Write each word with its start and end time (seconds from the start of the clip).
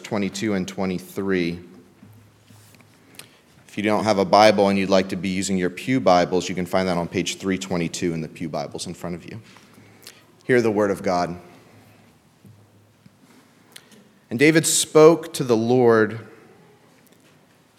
22 0.00 0.54
and 0.54 0.66
23. 0.66 1.58
If 3.66 3.76
you 3.76 3.82
don't 3.82 4.04
have 4.04 4.18
a 4.18 4.24
Bible 4.24 4.68
and 4.68 4.78
you'd 4.78 4.90
like 4.90 5.10
to 5.10 5.16
be 5.16 5.28
using 5.28 5.56
your 5.56 5.70
Pew 5.70 6.00
Bibles, 6.00 6.48
you 6.48 6.54
can 6.54 6.66
find 6.66 6.88
that 6.88 6.96
on 6.96 7.08
page 7.08 7.36
322 7.36 8.12
in 8.12 8.20
the 8.20 8.28
Pew 8.28 8.48
Bibles 8.48 8.86
in 8.86 8.94
front 8.94 9.14
of 9.14 9.24
you. 9.24 9.40
Hear 10.44 10.62
the 10.62 10.70
word 10.70 10.90
of 10.90 11.02
God. 11.02 11.38
And 14.30 14.38
David 14.38 14.66
spoke 14.66 15.32
to 15.34 15.44
the 15.44 15.56
Lord 15.56 16.26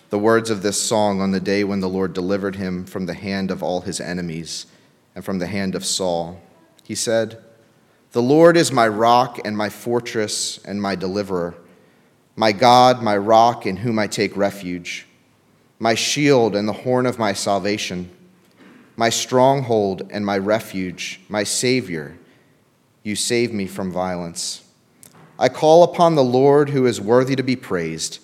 the 0.10 0.20
words 0.20 0.50
of 0.50 0.64
this 0.64 0.82
song 0.82 1.22
on 1.22 1.32
the 1.32 1.40
day 1.40 1.64
when 1.64 1.82
the 1.82 1.90
Lord 1.90 2.14
delivered 2.14 2.56
him 2.56 2.86
from 2.86 3.06
the 3.06 3.14
hand 3.14 3.52
of 3.52 3.62
all 3.62 3.82
his 3.82 4.00
enemies 4.00 4.66
and 5.16 5.24
from 5.24 5.40
the 5.40 5.48
hand 5.48 5.76
of 5.76 5.86
Saul. 5.86 6.42
He 6.84 6.96
said, 6.96 7.44
The 8.12 8.22
Lord 8.22 8.58
is 8.58 8.72
my 8.72 8.88
rock 8.88 9.40
and 9.46 9.56
my 9.56 9.70
fortress 9.70 10.60
and 10.66 10.82
my 10.82 10.96
deliverer 10.96 11.56
my 12.40 12.54
God, 12.54 13.04
my 13.04 13.18
rock 13.18 13.66
in 13.66 13.76
whom 13.76 14.00
I 14.00 14.08
take 14.08 14.38
refuge, 14.38 15.06
my 15.78 15.94
shield 15.94 16.56
and 16.56 16.70
the 16.70 16.74
horn 16.74 17.06
of 17.06 17.20
my 17.20 17.34
salvation, 17.34 18.10
my 18.96 19.10
stronghold 19.10 20.04
and 20.10 20.26
my 20.26 20.38
refuge, 20.38 21.20
my 21.28 21.44
Savior, 21.44 22.18
you 23.04 23.18
save 23.18 23.52
me 23.52 23.68
from 23.68 23.92
violence. 23.92 24.64
I 25.38 25.50
call 25.50 25.84
upon 25.84 26.16
the 26.16 26.24
Lord 26.24 26.70
who 26.70 26.86
is 26.86 27.02
worthy 27.02 27.36
to 27.36 27.44
be 27.44 27.58
praised, 27.58 28.20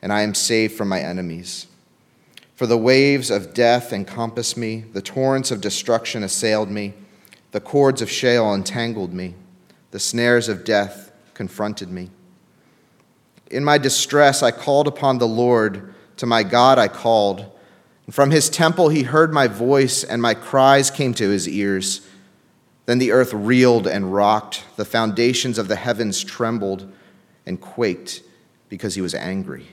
and 0.00 0.12
I 0.12 0.20
am 0.20 0.32
saved 0.32 0.74
from 0.74 0.88
my 0.88 1.00
enemies. 1.00 1.66
For 2.54 2.68
the 2.68 2.78
waves 2.78 3.32
of 3.32 3.52
death 3.52 3.92
encompassed 3.92 4.56
me, 4.56 4.84
the 4.92 5.02
torrents 5.02 5.50
of 5.50 5.60
destruction 5.60 6.22
assailed 6.22 6.70
me, 6.70 6.94
the 7.50 7.60
cords 7.60 8.00
of 8.00 8.08
Sheol 8.12 8.54
entangled 8.54 9.12
me, 9.12 9.34
the 9.90 9.98
snares 9.98 10.48
of 10.48 10.62
death 10.62 11.10
confronted 11.34 11.90
me. 11.90 12.10
In 13.50 13.64
my 13.64 13.78
distress, 13.78 14.42
I 14.42 14.50
called 14.50 14.88
upon 14.88 15.18
the 15.18 15.28
Lord. 15.28 15.94
To 16.18 16.26
my 16.26 16.42
God, 16.42 16.78
I 16.78 16.88
called. 16.88 17.44
And 18.06 18.14
from 18.14 18.30
his 18.30 18.48
temple, 18.48 18.88
he 18.88 19.02
heard 19.02 19.32
my 19.32 19.46
voice, 19.46 20.02
and 20.04 20.20
my 20.22 20.34
cries 20.34 20.90
came 20.90 21.14
to 21.14 21.28
his 21.28 21.48
ears. 21.48 22.06
Then 22.86 22.98
the 22.98 23.12
earth 23.12 23.32
reeled 23.32 23.86
and 23.86 24.12
rocked. 24.12 24.64
The 24.76 24.84
foundations 24.84 25.58
of 25.58 25.68
the 25.68 25.76
heavens 25.76 26.22
trembled 26.22 26.90
and 27.44 27.60
quaked 27.60 28.22
because 28.68 28.94
he 28.94 29.00
was 29.00 29.14
angry. 29.14 29.66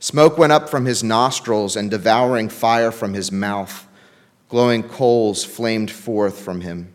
Smoke 0.00 0.38
went 0.38 0.52
up 0.52 0.68
from 0.68 0.84
his 0.84 1.02
nostrils, 1.02 1.74
and 1.74 1.90
devouring 1.90 2.48
fire 2.48 2.92
from 2.92 3.14
his 3.14 3.32
mouth. 3.32 3.88
Glowing 4.48 4.82
coals 4.82 5.44
flamed 5.44 5.90
forth 5.90 6.40
from 6.40 6.60
him. 6.60 6.92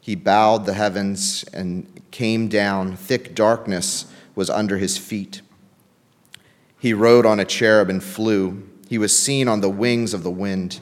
He 0.00 0.16
bowed 0.16 0.66
the 0.66 0.74
heavens 0.74 1.44
and 1.52 1.86
came 2.10 2.48
down. 2.48 2.96
Thick 2.96 3.34
darkness 3.34 4.11
was 4.34 4.50
under 4.50 4.78
his 4.78 4.98
feet. 4.98 5.42
He 6.78 6.92
rode 6.92 7.26
on 7.26 7.38
a 7.38 7.44
cherub 7.44 7.88
and 7.88 8.02
flew. 8.02 8.68
He 8.88 8.98
was 8.98 9.16
seen 9.16 9.48
on 9.48 9.60
the 9.60 9.70
wings 9.70 10.14
of 10.14 10.22
the 10.22 10.30
wind. 10.30 10.80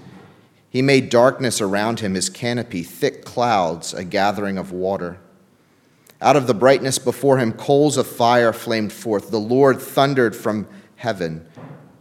He 0.70 0.82
made 0.82 1.10
darkness 1.10 1.60
around 1.60 2.00
him 2.00 2.14
his 2.14 2.28
canopy, 2.28 2.82
thick 2.82 3.24
clouds, 3.24 3.92
a 3.92 4.04
gathering 4.04 4.56
of 4.56 4.72
water. 4.72 5.18
Out 6.22 6.36
of 6.36 6.46
the 6.46 6.54
brightness 6.54 6.98
before 6.98 7.38
him, 7.38 7.52
coals 7.52 7.96
of 7.96 8.06
fire 8.06 8.52
flamed 8.52 8.92
forth. 8.92 9.30
The 9.30 9.40
Lord 9.40 9.80
thundered 9.80 10.36
from 10.36 10.68
heaven, 10.96 11.46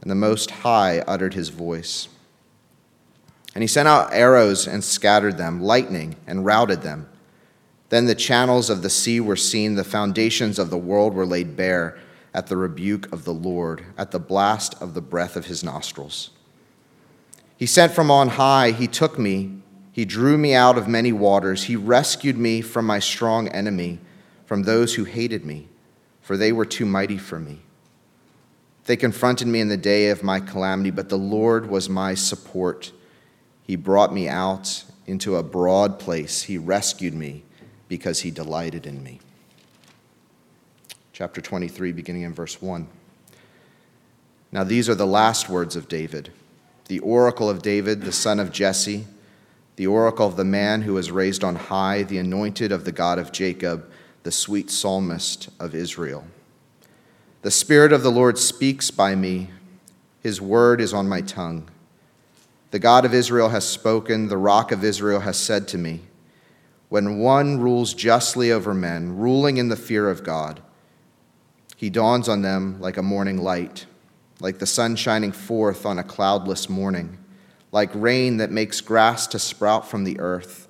and 0.01 0.11
the 0.11 0.15
Most 0.15 0.51
High 0.51 0.99
uttered 0.99 1.33
his 1.33 1.49
voice. 1.49 2.09
And 3.55 3.63
he 3.63 3.67
sent 3.67 3.87
out 3.87 4.13
arrows 4.13 4.67
and 4.67 4.83
scattered 4.83 5.37
them, 5.37 5.61
lightning 5.61 6.15
and 6.27 6.45
routed 6.45 6.81
them. 6.81 7.09
Then 7.89 8.05
the 8.05 8.15
channels 8.15 8.69
of 8.69 8.83
the 8.83 8.89
sea 8.89 9.19
were 9.19 9.35
seen, 9.35 9.75
the 9.75 9.83
foundations 9.83 10.59
of 10.59 10.69
the 10.69 10.77
world 10.77 11.13
were 11.13 11.25
laid 11.25 11.55
bare 11.55 11.97
at 12.33 12.47
the 12.47 12.57
rebuke 12.57 13.11
of 13.11 13.25
the 13.25 13.33
Lord, 13.33 13.83
at 13.97 14.11
the 14.11 14.19
blast 14.19 14.79
of 14.81 14.93
the 14.93 15.01
breath 15.01 15.35
of 15.35 15.47
his 15.47 15.63
nostrils. 15.63 16.29
He 17.57 17.65
sent 17.65 17.91
from 17.91 18.11
on 18.11 18.29
high, 18.29 18.71
he 18.71 18.87
took 18.87 19.17
me, 19.17 19.61
he 19.91 20.05
drew 20.05 20.37
me 20.37 20.53
out 20.53 20.77
of 20.77 20.87
many 20.87 21.11
waters, 21.11 21.63
he 21.63 21.75
rescued 21.75 22.37
me 22.37 22.61
from 22.61 22.85
my 22.85 22.99
strong 22.99 23.47
enemy, 23.47 23.99
from 24.45 24.63
those 24.63 24.93
who 24.95 25.03
hated 25.03 25.43
me, 25.43 25.67
for 26.21 26.37
they 26.37 26.51
were 26.51 26.65
too 26.65 26.85
mighty 26.85 27.17
for 27.17 27.39
me. 27.39 27.61
They 28.85 28.95
confronted 28.95 29.47
me 29.47 29.59
in 29.59 29.67
the 29.67 29.77
day 29.77 30.09
of 30.09 30.23
my 30.23 30.39
calamity, 30.39 30.91
but 30.91 31.09
the 31.09 31.17
Lord 31.17 31.69
was 31.69 31.89
my 31.89 32.13
support. 32.13 32.91
He 33.63 33.75
brought 33.75 34.13
me 34.13 34.27
out 34.29 34.83
into 35.07 35.35
a 35.35 35.43
broad 35.43 35.99
place, 35.99 36.43
he 36.43 36.57
rescued 36.59 37.15
me 37.15 37.43
because 37.89 38.21
he 38.21 38.31
delighted 38.31 38.85
in 38.85 39.03
me. 39.03 39.19
Chapter 41.11 41.41
23, 41.41 41.91
beginning 41.91 42.21
in 42.21 42.33
verse 42.33 42.61
1. 42.61 42.87
Now, 44.53 44.63
these 44.63 44.87
are 44.87 44.95
the 44.95 45.05
last 45.05 45.49
words 45.49 45.75
of 45.75 45.89
David, 45.89 46.31
the 46.87 46.99
oracle 46.99 47.49
of 47.49 47.61
David, 47.61 48.03
the 48.03 48.13
son 48.13 48.39
of 48.39 48.53
Jesse, 48.53 49.05
the 49.75 49.87
oracle 49.87 50.27
of 50.27 50.37
the 50.37 50.45
man 50.45 50.83
who 50.83 50.93
was 50.93 51.11
raised 51.11 51.43
on 51.43 51.55
high, 51.55 52.03
the 52.03 52.17
anointed 52.17 52.71
of 52.71 52.85
the 52.85 52.91
God 52.91 53.19
of 53.19 53.31
Jacob, 53.31 53.91
the 54.23 54.31
sweet 54.31 54.69
psalmist 54.69 55.49
of 55.59 55.75
Israel. 55.75 56.25
The 57.41 57.51
Spirit 57.51 57.91
of 57.91 58.03
the 58.03 58.11
Lord 58.11 58.37
speaks 58.37 58.91
by 58.91 59.15
me, 59.15 59.49
his 60.21 60.41
word 60.41 60.81
is 60.81 60.93
on 60.93 61.07
my 61.07 61.21
tongue. 61.21 61.69
The 62.71 62.79
God 62.79 63.05
of 63.05 63.13
Israel 63.13 63.49
has 63.49 63.67
spoken, 63.67 64.27
the 64.27 64.37
rock 64.37 64.71
of 64.71 64.83
Israel 64.83 65.21
has 65.21 65.37
said 65.37 65.67
to 65.69 65.77
me, 65.77 66.01
when 66.89 67.19
one 67.19 67.59
rules 67.59 67.93
justly 67.93 68.51
over 68.51 68.73
men, 68.73 69.15
ruling 69.15 69.57
in 69.57 69.69
the 69.69 69.75
fear 69.75 70.09
of 70.09 70.23
God, 70.23 70.61
he 71.75 71.89
dawns 71.89 72.27
on 72.27 72.41
them 72.41 72.81
like 72.81 72.97
a 72.97 73.03
morning 73.03 73.37
light, 73.37 73.85
like 74.41 74.59
the 74.59 74.65
sun 74.65 74.95
shining 74.95 75.31
forth 75.31 75.85
on 75.85 75.99
a 75.99 76.03
cloudless 76.03 76.67
morning, 76.67 77.17
like 77.71 77.89
rain 77.93 78.37
that 78.37 78.51
makes 78.51 78.81
grass 78.81 79.27
to 79.27 79.39
sprout 79.39 79.87
from 79.87 80.03
the 80.03 80.19
earth. 80.19 80.67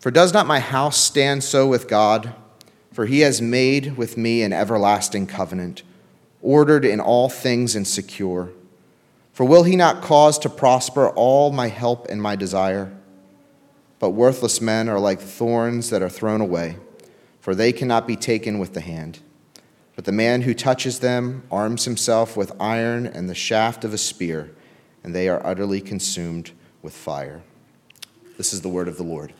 For 0.00 0.10
does 0.10 0.32
not 0.32 0.46
my 0.46 0.58
house 0.58 0.96
stand 0.96 1.44
so 1.44 1.66
with 1.66 1.86
God? 1.86 2.34
For 2.92 3.06
he 3.06 3.20
has 3.20 3.42
made 3.42 3.96
with 3.96 4.16
me 4.16 4.42
an 4.42 4.52
everlasting 4.52 5.26
covenant, 5.26 5.82
ordered 6.40 6.84
in 6.84 6.98
all 6.98 7.28
things 7.28 7.76
and 7.76 7.86
secure. 7.86 8.50
For 9.32 9.44
will 9.44 9.62
he 9.62 9.76
not 9.76 10.02
cause 10.02 10.38
to 10.40 10.48
prosper 10.48 11.10
all 11.10 11.52
my 11.52 11.68
help 11.68 12.08
and 12.08 12.20
my 12.20 12.34
desire? 12.34 12.97
But 13.98 14.10
worthless 14.10 14.60
men 14.60 14.88
are 14.88 15.00
like 15.00 15.20
thorns 15.20 15.90
that 15.90 16.02
are 16.02 16.08
thrown 16.08 16.40
away, 16.40 16.76
for 17.40 17.54
they 17.54 17.72
cannot 17.72 18.06
be 18.06 18.16
taken 18.16 18.58
with 18.58 18.74
the 18.74 18.80
hand. 18.80 19.20
But 19.96 20.04
the 20.04 20.12
man 20.12 20.42
who 20.42 20.54
touches 20.54 21.00
them 21.00 21.42
arms 21.50 21.84
himself 21.84 22.36
with 22.36 22.52
iron 22.60 23.06
and 23.06 23.28
the 23.28 23.34
shaft 23.34 23.84
of 23.84 23.92
a 23.92 23.98
spear, 23.98 24.54
and 25.02 25.14
they 25.14 25.28
are 25.28 25.44
utterly 25.44 25.80
consumed 25.80 26.52
with 26.82 26.94
fire. 26.94 27.42
This 28.36 28.52
is 28.52 28.60
the 28.60 28.68
word 28.68 28.86
of 28.86 28.96
the 28.96 29.02
Lord. 29.02 29.34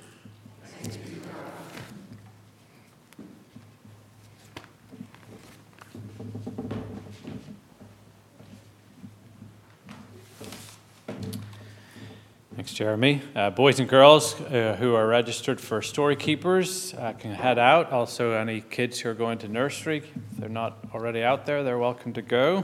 Jeremy. 12.79 13.21
Uh, 13.35 13.51
boys 13.51 13.81
and 13.81 13.89
girls 13.89 14.41
uh, 14.41 14.77
who 14.79 14.95
are 14.95 15.09
registered 15.09 15.61
for 15.61 15.83
Story 15.83 16.15
Keepers 16.15 16.95
uh, 16.95 17.13
can 17.19 17.33
head 17.33 17.59
out. 17.59 17.91
Also, 17.91 18.31
any 18.31 18.61
kids 18.61 19.01
who 19.01 19.09
are 19.09 19.15
going 19.15 19.37
to 19.39 19.49
nursery, 19.49 19.99
if 19.99 20.39
they're 20.39 20.49
not 20.49 20.79
already 20.95 21.25
out 21.25 21.45
there, 21.45 21.65
they're 21.65 21.77
welcome 21.77 22.13
to 22.13 22.23
go. 22.23 22.63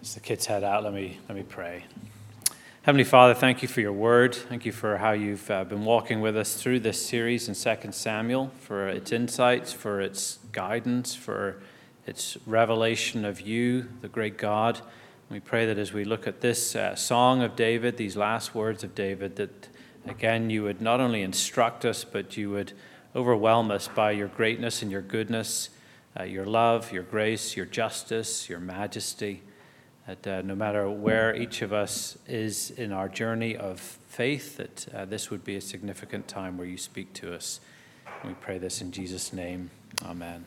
As 0.00 0.14
the 0.14 0.20
kids 0.20 0.46
head 0.46 0.64
out, 0.64 0.84
let 0.84 0.94
me, 0.94 1.18
let 1.28 1.36
me 1.36 1.42
pray. 1.42 1.84
Heavenly 2.80 3.04
Father, 3.04 3.34
thank 3.34 3.60
you 3.60 3.68
for 3.68 3.82
your 3.82 3.92
word. 3.92 4.34
Thank 4.34 4.64
you 4.64 4.72
for 4.72 4.96
how 4.96 5.12
you've 5.12 5.50
uh, 5.50 5.64
been 5.64 5.84
walking 5.84 6.22
with 6.22 6.34
us 6.34 6.54
through 6.54 6.80
this 6.80 7.04
series 7.04 7.46
in 7.46 7.54
2 7.54 7.92
Samuel, 7.92 8.50
for 8.58 8.88
its 8.88 9.12
insights, 9.12 9.74
for 9.74 10.00
its 10.00 10.38
guidance, 10.52 11.14
for 11.14 11.60
it's 12.08 12.38
revelation 12.46 13.26
of 13.26 13.42
you, 13.42 13.86
the 14.00 14.08
great 14.08 14.38
God. 14.38 14.80
We 15.28 15.40
pray 15.40 15.66
that 15.66 15.76
as 15.76 15.92
we 15.92 16.04
look 16.04 16.26
at 16.26 16.40
this 16.40 16.74
uh, 16.74 16.94
song 16.94 17.42
of 17.42 17.54
David, 17.54 17.98
these 17.98 18.16
last 18.16 18.54
words 18.54 18.82
of 18.82 18.94
David, 18.94 19.36
that 19.36 19.68
again 20.06 20.48
you 20.48 20.62
would 20.62 20.80
not 20.80 21.00
only 21.00 21.20
instruct 21.20 21.84
us, 21.84 22.04
but 22.04 22.34
you 22.38 22.48
would 22.48 22.72
overwhelm 23.14 23.70
us 23.70 23.88
by 23.88 24.12
your 24.12 24.28
greatness 24.28 24.80
and 24.80 24.90
your 24.90 25.02
goodness, 25.02 25.68
uh, 26.18 26.22
your 26.22 26.46
love, 26.46 26.92
your 26.92 27.02
grace, 27.02 27.58
your 27.58 27.66
justice, 27.66 28.48
your 28.48 28.58
majesty. 28.60 29.42
That 30.06 30.26
uh, 30.26 30.40
no 30.40 30.54
matter 30.54 30.88
where 30.88 31.36
each 31.36 31.60
of 31.60 31.74
us 31.74 32.16
is 32.26 32.70
in 32.70 32.90
our 32.90 33.10
journey 33.10 33.54
of 33.54 33.80
faith, 33.80 34.56
that 34.56 34.94
uh, 34.94 35.04
this 35.04 35.30
would 35.30 35.44
be 35.44 35.56
a 35.56 35.60
significant 35.60 36.26
time 36.26 36.56
where 36.56 36.66
you 36.66 36.78
speak 36.78 37.12
to 37.14 37.34
us. 37.34 37.60
We 38.24 38.32
pray 38.32 38.56
this 38.56 38.80
in 38.80 38.92
Jesus' 38.92 39.34
name. 39.34 39.68
Amen. 40.06 40.46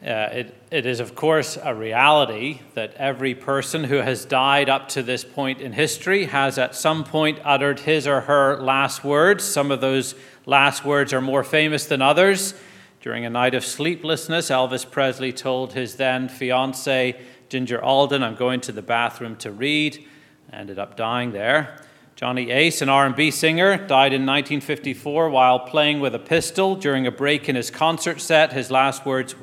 Uh, 0.00 0.28
it, 0.30 0.54
it 0.70 0.86
is, 0.86 1.00
of 1.00 1.16
course, 1.16 1.58
a 1.60 1.74
reality 1.74 2.60
that 2.74 2.94
every 2.94 3.34
person 3.34 3.82
who 3.82 3.96
has 3.96 4.24
died 4.24 4.68
up 4.68 4.88
to 4.88 5.02
this 5.02 5.24
point 5.24 5.60
in 5.60 5.72
history 5.72 6.26
has 6.26 6.56
at 6.56 6.76
some 6.76 7.02
point 7.02 7.40
uttered 7.44 7.80
his 7.80 8.06
or 8.06 8.20
her 8.22 8.56
last 8.60 9.02
words. 9.02 9.42
Some 9.42 9.72
of 9.72 9.80
those 9.80 10.14
last 10.46 10.84
words 10.84 11.12
are 11.12 11.20
more 11.20 11.42
famous 11.42 11.86
than 11.86 12.00
others. 12.00 12.54
During 13.00 13.24
a 13.24 13.30
night 13.30 13.54
of 13.54 13.64
sleeplessness, 13.64 14.50
Elvis 14.50 14.88
Presley 14.88 15.32
told 15.32 15.72
his 15.72 15.96
then 15.96 16.28
fiancee, 16.28 17.14
Ginger 17.48 17.82
Alden, 17.82 18.22
I'm 18.22 18.36
going 18.36 18.60
to 18.62 18.72
the 18.72 18.82
bathroom 18.82 19.34
to 19.36 19.50
read. 19.50 20.06
Ended 20.52 20.78
up 20.78 20.96
dying 20.96 21.32
there. 21.32 21.80
Johnny 22.14 22.50
Ace, 22.50 22.82
an 22.82 22.88
R&B 22.88 23.30
singer, 23.30 23.76
died 23.76 24.12
in 24.12 24.26
1954 24.26 25.30
while 25.30 25.60
playing 25.60 26.00
with 26.00 26.14
a 26.14 26.18
pistol 26.18 26.76
during 26.76 27.06
a 27.06 27.12
break 27.12 27.48
in 27.48 27.56
his 27.56 27.70
concert 27.70 28.20
set. 28.20 28.52
His 28.52 28.70
last 28.70 29.06
words 29.06 29.34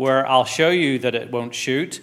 were, 0.00 0.26
I'll 0.26 0.44
show 0.44 0.70
you 0.70 0.98
that 1.00 1.14
it 1.14 1.30
won't 1.30 1.54
shoot. 1.54 2.00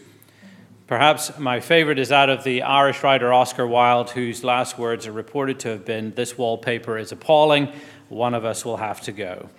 Perhaps 0.86 1.38
my 1.38 1.60
favorite 1.60 2.00
is 2.00 2.10
that 2.10 2.30
of 2.30 2.46
the 2.46 2.62
Irish 2.62 3.04
writer 3.04 3.34
Oscar 3.34 3.68
Wilde, 3.68 4.12
whose 4.12 4.44
last 4.44 4.78
words 4.78 5.06
are 5.06 5.12
reported 5.12 5.60
to 5.62 5.70
have 5.70 5.84
been, 5.84 6.14
This 6.14 6.38
wallpaper 6.38 6.98
is 6.98 7.12
appalling. 7.12 7.74
One 8.08 8.34
of 8.34 8.46
us 8.46 8.64
will 8.64 8.78
have 8.78 9.02
to 9.02 9.12
go. 9.12 9.50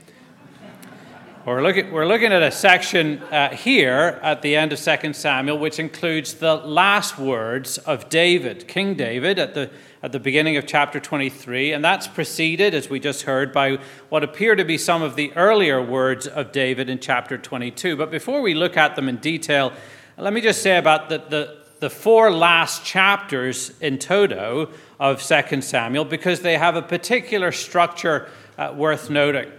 We're 1.47 1.63
looking, 1.63 1.93
we're 1.93 2.07
looking 2.07 2.33
at 2.33 2.43
a 2.43 2.51
section 2.51 3.23
uh, 3.23 3.51
here 3.51 4.19
at 4.23 4.43
the 4.43 4.57
end 4.57 4.73
of 4.73 4.81
2 4.81 5.13
Samuel, 5.13 5.59
which 5.59 5.79
includes 5.79 6.35
the 6.35 6.57
last 6.57 7.19
words 7.19 7.79
of 7.79 8.09
David, 8.09 8.69
King 8.69 8.95
David, 8.95 9.39
at 9.39 9.55
the 9.55 9.71
at 10.03 10.13
the 10.13 10.21
beginning 10.21 10.57
of 10.57 10.67
chapter 10.67 11.01
23, 11.01 11.73
and 11.73 11.85
that's 11.85 12.07
preceded, 12.07 12.73
as 12.75 12.89
we 12.89 13.01
just 13.01 13.23
heard, 13.23 13.53
by 13.53 13.79
what 14.11 14.23
appear 14.23 14.55
to 14.55 14.65
be 14.65 14.79
some 14.79 15.03
of 15.03 15.17
the 15.17 15.33
earlier 15.35 15.83
words 15.83 16.27
of 16.27 16.53
David 16.53 16.89
in 16.89 16.99
chapter 16.99 17.37
22. 17.37 17.97
But 17.97 18.11
before 18.11 18.41
we 18.41 18.55
look 18.55 18.77
at 18.77 18.95
them 18.95 19.09
in 19.09 19.17
detail, 19.17 19.73
let 20.17 20.33
me 20.33 20.41
just 20.41 20.63
say 20.63 20.77
about 20.77 21.09
the, 21.09 21.19
the, 21.19 21.59
the 21.81 21.91
four 21.91 22.31
last 22.31 22.85
chapters 22.85 23.73
in 23.81 23.99
toto 23.99 24.71
of 25.01 25.21
2 25.23 25.63
Samuel, 25.63 26.05
because 26.05 26.43
they 26.43 26.57
have 26.57 26.77
a 26.77 26.83
particular 26.83 27.51
structure 27.51 28.29
uh, 28.57 28.73
worth 28.77 29.11
noting. 29.11 29.51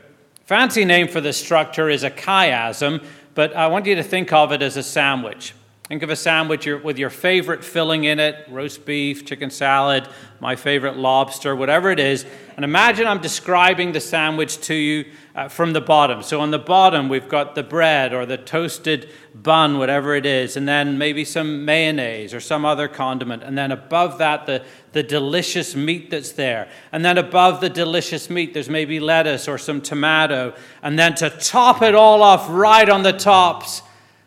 Fancy 0.50 0.84
name 0.84 1.08
for 1.08 1.22
this 1.22 1.38
structure 1.38 1.92
is 1.92 2.04
a 2.04 2.10
chiasm, 2.10 3.06
but 3.36 3.56
I 3.56 3.68
want 3.68 3.86
you 3.86 3.94
to 3.94 4.02
think 4.02 4.34
of 4.34 4.52
it 4.52 4.64
as 4.64 4.78
a 4.78 4.82
sandwich. 4.82 5.54
Think 5.88 6.02
of 6.02 6.10
a 6.10 6.16
sandwich 6.16 6.66
with 6.66 6.98
your 6.98 7.12
favorite 7.12 7.64
filling 7.64 8.06
in 8.06 8.20
it 8.20 8.48
roast 8.50 8.84
beef, 8.84 9.28
chicken 9.28 9.52
salad, 9.52 10.08
my 10.40 10.56
favorite 10.56 10.98
lobster, 10.98 11.56
whatever 11.56 11.92
it 11.92 12.00
is. 12.00 12.26
And 12.56 12.66
imagine 12.66 13.06
I'm 13.06 13.22
describing 13.22 13.92
the 13.92 14.00
sandwich 14.00 14.60
to 14.62 14.74
you 14.74 15.06
uh, 15.40 15.48
from 15.48 15.72
the 15.72 15.80
bottom. 15.80 16.22
So 16.22 16.42
on 16.42 16.52
the 16.52 16.60
bottom, 16.60 17.08
we've 17.08 17.30
got 17.30 17.56
the 17.56 17.64
bread 17.64 18.14
or 18.14 18.26
the 18.26 18.36
toasted 18.36 19.10
bun, 19.34 19.78
whatever 19.78 20.14
it 20.14 20.26
is, 20.26 20.58
and 20.58 20.68
then 20.68 20.98
maybe 20.98 21.24
some 21.24 21.64
mayonnaise 21.64 22.34
or 22.34 22.42
some 22.42 22.66
other 22.66 22.90
condiment. 22.90 23.44
And 23.44 23.58
then 23.58 23.72
above 23.72 24.18
that, 24.18 24.46
the, 24.46 24.66
the 24.92 25.02
delicious 25.02 25.78
meat 25.78 26.10
that's 26.10 26.34
there. 26.34 26.70
And 26.92 27.06
then 27.06 27.18
above 27.18 27.62
the 27.62 27.70
delicious 27.70 28.30
meat, 28.30 28.54
there's 28.54 28.68
maybe 28.68 29.00
lettuce 29.00 29.48
or 29.48 29.58
some 29.58 29.80
tomato. 29.80 30.54
And 30.84 31.00
then 31.00 31.16
to 31.16 31.30
top 31.30 31.82
it 31.84 31.96
all 31.96 32.22
off, 32.22 32.50
right 32.50 32.90
on 32.90 33.04
the 33.04 33.14
tops, 33.14 33.82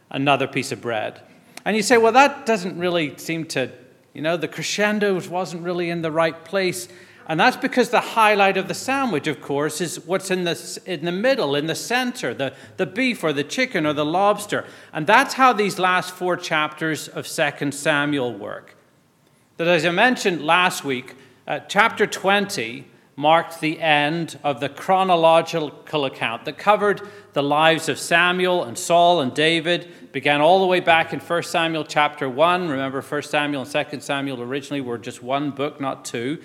another 0.08 0.46
piece 0.46 0.72
of 0.72 0.80
bread. 0.80 1.20
And 1.66 1.76
you 1.76 1.82
say, 1.82 1.98
well, 1.98 2.12
that 2.12 2.46
doesn't 2.46 2.78
really 2.78 3.18
seem 3.18 3.44
to, 3.48 3.70
you 4.14 4.22
know, 4.22 4.38
the 4.38 4.48
crescendo 4.48 5.20
wasn't 5.28 5.62
really 5.62 5.90
in 5.90 6.00
the 6.00 6.10
right 6.10 6.42
place. 6.42 6.88
And 7.26 7.38
that's 7.38 7.56
because 7.56 7.90
the 7.90 8.00
highlight 8.00 8.56
of 8.56 8.68
the 8.68 8.74
sandwich, 8.74 9.26
of 9.26 9.40
course, 9.40 9.80
is 9.80 10.04
what's 10.06 10.30
in 10.30 10.44
the, 10.44 10.80
in 10.86 11.04
the 11.04 11.12
middle, 11.12 11.54
in 11.54 11.66
the 11.66 11.74
center, 11.74 12.34
the, 12.34 12.52
the 12.76 12.86
beef 12.86 13.22
or 13.22 13.32
the 13.32 13.44
chicken 13.44 13.86
or 13.86 13.92
the 13.92 14.04
lobster. 14.04 14.64
And 14.92 15.06
that's 15.06 15.34
how 15.34 15.52
these 15.52 15.78
last 15.78 16.12
four 16.12 16.36
chapters 16.36 17.08
of 17.08 17.26
2 17.26 17.70
Samuel 17.72 18.34
work. 18.34 18.76
That, 19.56 19.68
as 19.68 19.84
I 19.86 19.90
mentioned 19.90 20.44
last 20.44 20.84
week, 20.84 21.14
uh, 21.46 21.60
chapter 21.68 22.06
20 22.06 22.86
marked 23.16 23.60
the 23.60 23.78
end 23.80 24.38
of 24.42 24.60
the 24.60 24.68
chronological 24.68 26.04
account 26.04 26.44
that 26.44 26.56
covered 26.56 27.00
the 27.34 27.42
lives 27.42 27.88
of 27.88 27.98
Samuel 27.98 28.64
and 28.64 28.76
Saul 28.78 29.20
and 29.20 29.34
David, 29.34 30.12
began 30.12 30.40
all 30.40 30.60
the 30.60 30.66
way 30.66 30.80
back 30.80 31.12
in 31.12 31.20
1 31.20 31.42
Samuel 31.42 31.84
chapter 31.84 32.28
1. 32.28 32.68
Remember, 32.68 33.00
1 33.00 33.22
Samuel 33.22 33.62
and 33.62 33.90
2 33.90 34.00
Samuel 34.00 34.42
originally 34.42 34.80
were 34.80 34.98
just 34.98 35.22
one 35.22 35.50
book, 35.50 35.80
not 35.80 36.04
two. 36.04 36.42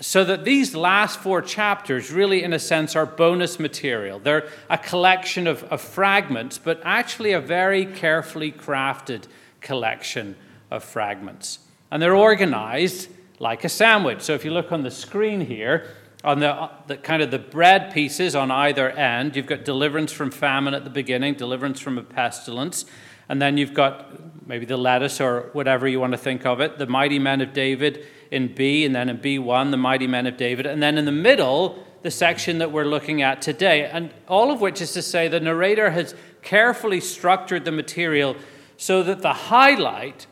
So 0.00 0.24
that 0.24 0.44
these 0.44 0.74
last 0.74 1.20
four 1.20 1.40
chapters, 1.40 2.10
really, 2.10 2.42
in 2.42 2.52
a 2.52 2.58
sense, 2.58 2.96
are 2.96 3.06
bonus 3.06 3.60
material. 3.60 4.18
They're 4.18 4.48
a 4.68 4.76
collection 4.76 5.46
of, 5.46 5.62
of 5.64 5.80
fragments, 5.80 6.58
but 6.58 6.80
actually 6.82 7.32
a 7.32 7.40
very 7.40 7.86
carefully 7.86 8.50
crafted 8.50 9.24
collection 9.60 10.34
of 10.70 10.82
fragments. 10.82 11.60
And 11.92 12.02
they're 12.02 12.16
organized 12.16 13.08
like 13.38 13.64
a 13.64 13.68
sandwich. 13.68 14.22
So 14.22 14.34
if 14.34 14.44
you 14.44 14.50
look 14.50 14.72
on 14.72 14.82
the 14.82 14.90
screen 14.90 15.40
here, 15.40 15.86
on 16.24 16.40
the, 16.40 16.70
the, 16.86 16.96
kind 16.96 17.22
of 17.22 17.30
the 17.30 17.38
bread 17.38 17.92
pieces 17.92 18.34
on 18.34 18.50
either 18.50 18.90
end, 18.90 19.36
you've 19.36 19.46
got 19.46 19.64
deliverance 19.64 20.10
from 20.10 20.30
famine 20.30 20.74
at 20.74 20.82
the 20.82 20.90
beginning, 20.90 21.34
deliverance 21.34 21.78
from 21.78 21.98
a 21.98 22.02
pestilence, 22.02 22.86
and 23.28 23.40
then 23.40 23.56
you've 23.56 23.74
got 23.74 24.46
maybe 24.46 24.64
the 24.64 24.76
lettuce 24.76 25.20
or 25.20 25.50
whatever 25.52 25.86
you 25.86 26.00
want 26.00 26.12
to 26.12 26.18
think 26.18 26.44
of 26.46 26.60
it, 26.60 26.78
the 26.78 26.86
mighty 26.86 27.18
men 27.18 27.40
of 27.40 27.52
David 27.52 28.06
in 28.30 28.54
B, 28.54 28.84
and 28.84 28.94
then 28.94 29.08
in 29.08 29.18
B1, 29.18 29.70
the 29.70 29.76
mighty 29.76 30.06
men 30.06 30.26
of 30.26 30.36
David, 30.36 30.66
and 30.66 30.82
then 30.82 30.98
in 30.98 31.04
the 31.04 31.12
middle, 31.12 31.84
the 32.02 32.10
section 32.10 32.58
that 32.58 32.70
we're 32.70 32.84
looking 32.84 33.22
at 33.22 33.40
today. 33.40 33.86
And 33.86 34.12
all 34.28 34.50
of 34.50 34.60
which 34.60 34.80
is 34.80 34.92
to 34.92 35.02
say 35.02 35.26
the 35.26 35.40
narrator 35.40 35.90
has 35.90 36.14
carefully 36.42 37.00
structured 37.00 37.64
the 37.64 37.72
material 37.72 38.36
so 38.76 39.02
that 39.02 39.22
the 39.22 39.32
highlight, 39.32 40.26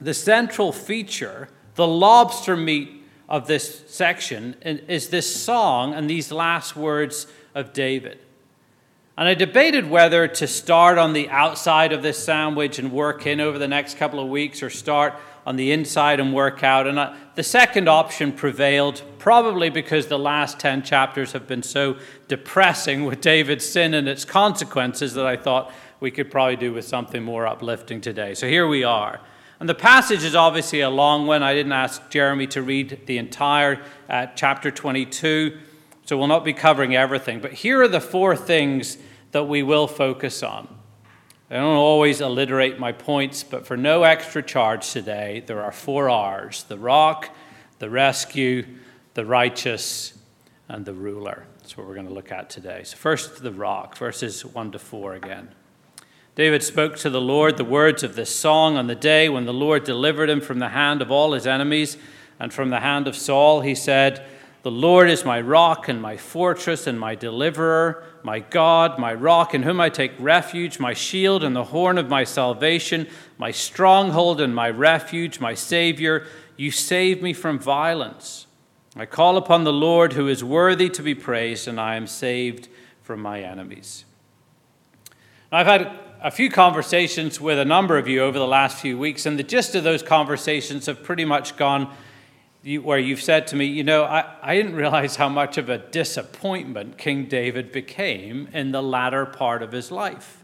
the 0.00 0.14
central 0.14 0.72
feature, 0.72 1.48
the 1.74 1.86
lobster 1.86 2.56
meat 2.56 3.02
of 3.28 3.46
this 3.46 3.84
section 3.86 4.54
is 4.62 5.08
this 5.08 5.34
song 5.34 5.92
and 5.92 6.08
these 6.08 6.32
last 6.32 6.74
words 6.76 7.26
of 7.54 7.72
David. 7.72 8.18
And 9.16 9.28
I 9.28 9.34
debated 9.34 9.88
whether 9.88 10.26
to 10.26 10.46
start 10.46 10.98
on 10.98 11.12
the 11.12 11.28
outside 11.28 11.92
of 11.92 12.02
this 12.02 12.22
sandwich 12.22 12.78
and 12.78 12.90
work 12.90 13.26
in 13.26 13.40
over 13.40 13.58
the 13.58 13.68
next 13.68 13.96
couple 13.96 14.18
of 14.18 14.28
weeks 14.28 14.62
or 14.62 14.70
start 14.70 15.14
on 15.46 15.56
the 15.56 15.72
inside 15.72 16.20
and 16.20 16.32
work 16.32 16.62
out. 16.62 16.86
And 16.86 16.98
I, 16.98 17.16
the 17.34 17.42
second 17.42 17.88
option 17.88 18.32
prevailed, 18.32 19.02
probably 19.18 19.70
because 19.70 20.06
the 20.06 20.18
last 20.18 20.58
10 20.58 20.82
chapters 20.82 21.32
have 21.32 21.46
been 21.46 21.62
so 21.62 21.96
depressing 22.28 23.04
with 23.04 23.20
David's 23.20 23.66
sin 23.66 23.94
and 23.94 24.08
its 24.08 24.24
consequences 24.24 25.14
that 25.14 25.26
I 25.26 25.36
thought 25.36 25.72
we 26.00 26.10
could 26.10 26.30
probably 26.30 26.56
do 26.56 26.72
with 26.72 26.84
something 26.84 27.22
more 27.22 27.46
uplifting 27.46 28.00
today. 28.00 28.34
So 28.34 28.48
here 28.48 28.66
we 28.66 28.84
are. 28.84 29.20
And 29.60 29.68
the 29.68 29.74
passage 29.74 30.24
is 30.24 30.34
obviously 30.34 30.80
a 30.80 30.90
long 30.90 31.26
one. 31.26 31.42
I 31.42 31.54
didn't 31.54 31.72
ask 31.72 32.10
Jeremy 32.10 32.46
to 32.48 32.62
read 32.62 33.06
the 33.06 33.18
entire 33.18 33.80
uh, 34.08 34.26
chapter 34.34 34.70
22, 34.70 35.58
so 36.04 36.18
we'll 36.18 36.26
not 36.26 36.44
be 36.44 36.52
covering 36.52 36.96
everything. 36.96 37.40
But 37.40 37.52
here 37.52 37.82
are 37.82 37.88
the 37.88 38.00
four 38.00 38.36
things 38.36 38.98
that 39.30 39.44
we 39.44 39.62
will 39.62 39.86
focus 39.86 40.42
on. 40.42 40.68
I 41.54 41.58
don't 41.58 41.76
always 41.76 42.20
alliterate 42.20 42.80
my 42.80 42.90
points, 42.90 43.44
but 43.44 43.64
for 43.64 43.76
no 43.76 44.02
extra 44.02 44.42
charge 44.42 44.90
today, 44.90 45.44
there 45.46 45.62
are 45.62 45.70
four 45.70 46.10
R's 46.10 46.64
the 46.64 46.76
rock, 46.76 47.32
the 47.78 47.88
rescue, 47.88 48.66
the 49.14 49.24
righteous, 49.24 50.18
and 50.66 50.84
the 50.84 50.92
ruler. 50.92 51.46
That's 51.60 51.76
what 51.76 51.86
we're 51.86 51.94
going 51.94 52.08
to 52.08 52.12
look 52.12 52.32
at 52.32 52.50
today. 52.50 52.82
So, 52.82 52.96
first, 52.96 53.40
the 53.40 53.52
rock, 53.52 53.96
verses 53.96 54.44
1 54.44 54.72
to 54.72 54.80
4 54.80 55.14
again. 55.14 55.50
David 56.34 56.64
spoke 56.64 56.96
to 56.96 57.08
the 57.08 57.20
Lord 57.20 57.56
the 57.56 57.64
words 57.64 58.02
of 58.02 58.16
this 58.16 58.34
song 58.34 58.76
on 58.76 58.88
the 58.88 58.96
day 58.96 59.28
when 59.28 59.44
the 59.44 59.52
Lord 59.52 59.84
delivered 59.84 60.28
him 60.28 60.40
from 60.40 60.58
the 60.58 60.70
hand 60.70 61.02
of 61.02 61.12
all 61.12 61.34
his 61.34 61.46
enemies 61.46 61.96
and 62.40 62.52
from 62.52 62.70
the 62.70 62.80
hand 62.80 63.06
of 63.06 63.14
Saul. 63.14 63.60
He 63.60 63.76
said, 63.76 64.26
The 64.64 64.70
Lord 64.70 65.10
is 65.10 65.26
my 65.26 65.42
rock 65.42 65.90
and 65.90 66.00
my 66.00 66.16
fortress 66.16 66.86
and 66.86 66.98
my 66.98 67.14
deliverer, 67.14 68.02
my 68.22 68.38
God, 68.38 68.98
my 68.98 69.12
rock 69.12 69.52
in 69.52 69.62
whom 69.62 69.78
I 69.78 69.90
take 69.90 70.12
refuge, 70.18 70.80
my 70.80 70.94
shield 70.94 71.44
and 71.44 71.54
the 71.54 71.64
horn 71.64 71.98
of 71.98 72.08
my 72.08 72.24
salvation, 72.24 73.06
my 73.36 73.50
stronghold 73.50 74.40
and 74.40 74.54
my 74.54 74.70
refuge, 74.70 75.38
my 75.38 75.52
Savior. 75.52 76.26
You 76.56 76.70
save 76.70 77.20
me 77.20 77.34
from 77.34 77.58
violence. 77.58 78.46
I 78.96 79.04
call 79.04 79.36
upon 79.36 79.64
the 79.64 79.72
Lord 79.72 80.14
who 80.14 80.28
is 80.28 80.42
worthy 80.42 80.88
to 80.88 81.02
be 81.02 81.14
praised, 81.14 81.68
and 81.68 81.78
I 81.78 81.96
am 81.96 82.06
saved 82.06 82.68
from 83.02 83.20
my 83.20 83.42
enemies. 83.42 84.06
I've 85.52 85.66
had 85.66 85.92
a 86.22 86.30
few 86.30 86.48
conversations 86.48 87.38
with 87.38 87.58
a 87.58 87.66
number 87.66 87.98
of 87.98 88.08
you 88.08 88.22
over 88.22 88.38
the 88.38 88.46
last 88.46 88.78
few 88.78 88.96
weeks, 88.96 89.26
and 89.26 89.38
the 89.38 89.42
gist 89.42 89.74
of 89.74 89.84
those 89.84 90.02
conversations 90.02 90.86
have 90.86 91.02
pretty 91.02 91.26
much 91.26 91.58
gone 91.58 91.94
where 92.64 92.98
you've 92.98 93.22
said 93.22 93.46
to 93.48 93.56
me, 93.56 93.66
You 93.66 93.84
know, 93.84 94.04
I, 94.04 94.36
I 94.42 94.56
didn't 94.56 94.74
realize 94.74 95.16
how 95.16 95.28
much 95.28 95.58
of 95.58 95.68
a 95.68 95.78
disappointment 95.78 96.98
King 96.98 97.26
David 97.26 97.72
became 97.72 98.48
in 98.52 98.72
the 98.72 98.82
latter 98.82 99.26
part 99.26 99.62
of 99.62 99.72
his 99.72 99.90
life. 99.90 100.42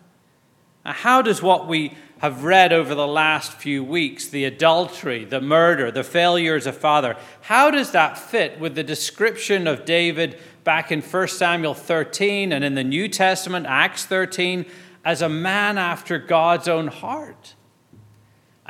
Now, 0.85 0.93
how 0.93 1.23
does 1.23 1.43
what 1.43 1.67
we 1.67 1.95
have 2.19 2.45
read 2.45 2.73
over 2.73 2.95
the 2.95 3.07
last 3.07 3.55
few 3.55 3.83
weeks, 3.83 4.29
the 4.29 4.45
adultery, 4.45 5.25
the 5.25 5.41
murder, 5.41 5.91
the 5.91 6.05
failure 6.05 6.55
as 6.55 6.67
a 6.67 6.73
father, 6.73 7.17
how 7.43 7.71
does 7.71 7.93
that 7.93 8.19
fit 8.19 8.61
with 8.61 8.75
the 8.75 8.83
description 8.83 9.67
of 9.67 9.87
David 9.87 10.39
back 10.63 10.93
in 10.93 11.01
1 11.01 11.29
Samuel 11.29 11.75
13 11.75 12.53
and 12.53 12.63
in 12.63 12.75
the 12.75 12.85
New 12.85 13.09
Testament, 13.09 13.67
Acts 13.67 14.05
13, 14.05 14.67
as 15.05 15.23
a 15.23 15.29
man 15.29 15.79
after 15.79 16.19
God's 16.19 16.69
own 16.69 16.89
heart. 16.89 17.55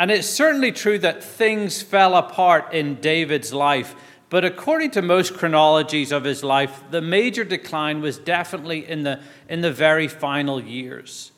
And 0.01 0.11
it's 0.11 0.27
certainly 0.27 0.73
true 0.73 0.99
that 1.01 1.23
things 1.23 1.83
fell 1.83 2.17
apart 2.17 2.73
in 2.73 2.95
David's 3.03 3.53
life, 3.53 3.95
but 4.31 4.47
according 4.47 4.93
to 4.93 5.03
most 5.03 5.35
chronologies 5.35 6.11
of 6.11 6.25
his 6.25 6.43
life, 6.43 6.83
the 6.91 7.03
major 7.03 7.45
decline 7.45 8.01
was 8.01 8.17
definitely 8.17 8.89
in 8.89 9.03
the, 9.03 9.21
in 9.47 9.61
the 9.61 9.71
very 9.71 10.09
final 10.09 10.59
years. 10.59 11.33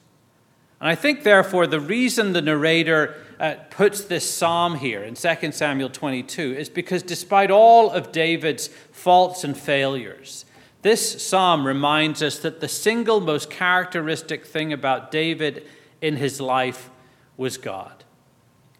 And 0.80 0.88
I 0.88 0.94
think, 0.94 1.24
therefore, 1.24 1.66
the 1.66 1.80
reason 1.80 2.34
the 2.34 2.40
narrator 2.40 3.16
uh, 3.40 3.54
puts 3.70 4.02
this 4.02 4.32
psalm 4.32 4.76
here 4.76 5.02
in 5.02 5.14
2 5.14 5.50
Samuel 5.50 5.90
22 5.90 6.54
is 6.56 6.68
because 6.68 7.02
despite 7.02 7.50
all 7.50 7.90
of 7.90 8.12
David's 8.12 8.68
faults 8.92 9.42
and 9.42 9.58
failures, 9.58 10.44
this 10.82 11.20
psalm 11.26 11.66
reminds 11.66 12.22
us 12.22 12.38
that 12.38 12.60
the 12.60 12.68
single 12.68 13.18
most 13.18 13.50
characteristic 13.50 14.46
thing 14.46 14.72
about 14.72 15.10
David 15.10 15.66
in 16.00 16.14
his 16.14 16.40
life 16.40 16.90
was 17.36 17.58
God. 17.58 18.04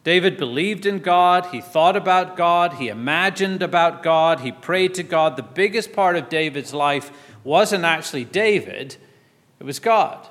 David 0.04 0.36
believed 0.36 0.84
in 0.84 0.98
God, 0.98 1.46
he 1.46 1.60
thought 1.60 1.96
about 1.96 2.36
God, 2.36 2.74
he 2.74 2.88
imagined 2.88 3.62
about 3.62 4.02
God, 4.02 4.40
he 4.40 4.50
prayed 4.50 4.94
to 4.94 5.02
God. 5.02 5.36
The 5.36 5.42
biggest 5.42 5.92
part 5.92 6.16
of 6.16 6.28
David's 6.28 6.74
life 6.74 7.12
wasn't 7.44 7.84
actually 7.84 8.24
David, 8.24 8.96
it 9.60 9.64
was 9.64 9.78
God. 9.78 10.28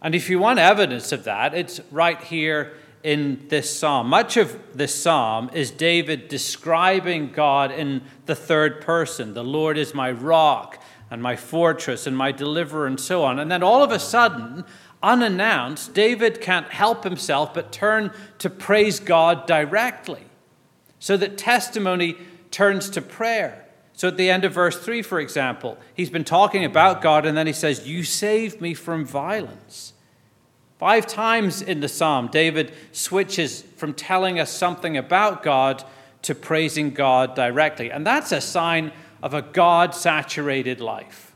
And 0.00 0.14
if 0.14 0.30
you 0.30 0.38
want 0.38 0.58
evidence 0.58 1.12
of 1.12 1.24
that, 1.24 1.54
it's 1.54 1.80
right 1.90 2.20
here 2.22 2.74
in 3.02 3.46
this 3.48 3.78
psalm. 3.78 4.08
Much 4.08 4.36
of 4.36 4.58
this 4.74 4.94
psalm 4.94 5.50
is 5.52 5.70
David 5.70 6.28
describing 6.28 7.32
God 7.32 7.70
in 7.70 8.02
the 8.26 8.34
third 8.34 8.80
person. 8.80 9.34
The 9.34 9.44
Lord 9.44 9.76
is 9.76 9.94
my 9.94 10.10
rock 10.10 10.82
and 11.10 11.22
my 11.22 11.36
fortress 11.36 12.06
and 12.06 12.16
my 12.16 12.32
deliverer, 12.32 12.86
and 12.86 13.00
so 13.00 13.24
on. 13.24 13.38
And 13.38 13.50
then 13.50 13.62
all 13.62 13.82
of 13.82 13.90
a 13.90 13.98
sudden, 13.98 14.64
unannounced, 15.02 15.94
David 15.94 16.40
can't 16.40 16.68
help 16.68 17.04
himself 17.04 17.54
but 17.54 17.72
turn 17.72 18.12
to 18.38 18.50
praise 18.50 19.00
God 19.00 19.46
directly. 19.46 20.24
So 20.98 21.16
that 21.16 21.38
testimony 21.38 22.16
turns 22.50 22.90
to 22.90 23.02
prayer. 23.02 23.64
So 23.92 24.08
at 24.08 24.16
the 24.16 24.30
end 24.30 24.44
of 24.44 24.52
verse 24.52 24.78
3, 24.78 25.02
for 25.02 25.18
example, 25.20 25.78
he's 25.94 26.10
been 26.10 26.24
talking 26.24 26.64
about 26.64 27.02
God, 27.02 27.26
and 27.26 27.36
then 27.36 27.46
he 27.46 27.52
says, 27.52 27.88
You 27.88 28.04
saved 28.04 28.60
me 28.60 28.74
from 28.74 29.04
violence. 29.04 29.92
Five 30.78 31.08
times 31.08 31.60
in 31.60 31.80
the 31.80 31.88
psalm, 31.88 32.28
David 32.28 32.72
switches 32.92 33.62
from 33.62 33.94
telling 33.94 34.38
us 34.38 34.50
something 34.50 34.96
about 34.96 35.42
God 35.42 35.82
to 36.22 36.34
praising 36.34 36.90
God 36.90 37.34
directly. 37.34 37.90
And 37.90 38.06
that's 38.06 38.30
a 38.30 38.40
sign 38.40 38.92
of 39.20 39.34
a 39.34 39.42
God 39.42 39.94
saturated 39.94 40.80
life. 40.80 41.27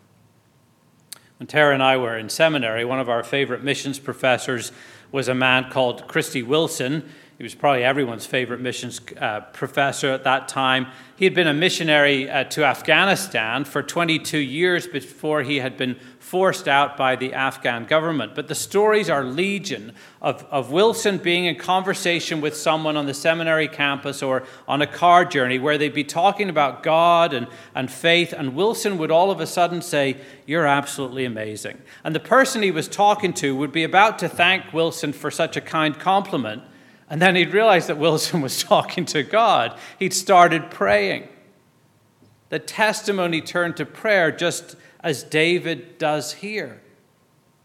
When 1.42 1.48
Tara 1.48 1.74
and 1.74 1.82
I 1.82 1.96
were 1.96 2.16
in 2.16 2.28
seminary, 2.28 2.84
one 2.84 3.00
of 3.00 3.08
our 3.08 3.24
favorite 3.24 3.64
missions 3.64 3.98
professors 3.98 4.70
was 5.10 5.26
a 5.26 5.34
man 5.34 5.72
called 5.72 6.06
Christy 6.06 6.40
Wilson. 6.40 7.02
He 7.42 7.44
was 7.44 7.56
probably 7.56 7.82
everyone's 7.82 8.24
favorite 8.24 8.60
missions 8.60 9.00
uh, 9.20 9.40
professor 9.52 10.10
at 10.10 10.22
that 10.22 10.46
time. 10.46 10.86
He 11.16 11.24
had 11.24 11.34
been 11.34 11.48
a 11.48 11.52
missionary 11.52 12.30
uh, 12.30 12.44
to 12.44 12.64
Afghanistan 12.64 13.64
for 13.64 13.82
22 13.82 14.38
years 14.38 14.86
before 14.86 15.42
he 15.42 15.56
had 15.56 15.76
been 15.76 15.96
forced 16.20 16.68
out 16.68 16.96
by 16.96 17.16
the 17.16 17.34
Afghan 17.34 17.86
government. 17.86 18.36
But 18.36 18.46
the 18.46 18.54
stories 18.54 19.10
are 19.10 19.24
legion 19.24 19.92
of, 20.20 20.46
of 20.52 20.70
Wilson 20.70 21.18
being 21.18 21.46
in 21.46 21.56
conversation 21.56 22.40
with 22.40 22.56
someone 22.56 22.96
on 22.96 23.06
the 23.06 23.12
seminary 23.12 23.66
campus 23.66 24.22
or 24.22 24.44
on 24.68 24.80
a 24.80 24.86
car 24.86 25.24
journey 25.24 25.58
where 25.58 25.76
they'd 25.76 25.92
be 25.92 26.04
talking 26.04 26.48
about 26.48 26.84
God 26.84 27.34
and, 27.34 27.48
and 27.74 27.90
faith, 27.90 28.32
and 28.32 28.54
Wilson 28.54 28.98
would 28.98 29.10
all 29.10 29.32
of 29.32 29.40
a 29.40 29.48
sudden 29.48 29.82
say, 29.82 30.16
You're 30.46 30.68
absolutely 30.68 31.24
amazing. 31.24 31.82
And 32.04 32.14
the 32.14 32.20
person 32.20 32.62
he 32.62 32.70
was 32.70 32.86
talking 32.86 33.32
to 33.32 33.56
would 33.56 33.72
be 33.72 33.82
about 33.82 34.20
to 34.20 34.28
thank 34.28 34.72
Wilson 34.72 35.12
for 35.12 35.28
such 35.28 35.56
a 35.56 35.60
kind 35.60 35.98
compliment. 35.98 36.62
And 37.12 37.20
then 37.20 37.36
he'd 37.36 37.52
realize 37.52 37.88
that 37.88 37.98
Wilson 37.98 38.40
was 38.40 38.62
talking 38.62 39.04
to 39.04 39.22
God. 39.22 39.78
He'd 39.98 40.14
started 40.14 40.70
praying. 40.70 41.28
The 42.48 42.58
testimony 42.58 43.42
turned 43.42 43.76
to 43.76 43.84
prayer 43.84 44.32
just 44.32 44.76
as 45.00 45.22
David 45.22 45.98
does 45.98 46.32
here. 46.32 46.80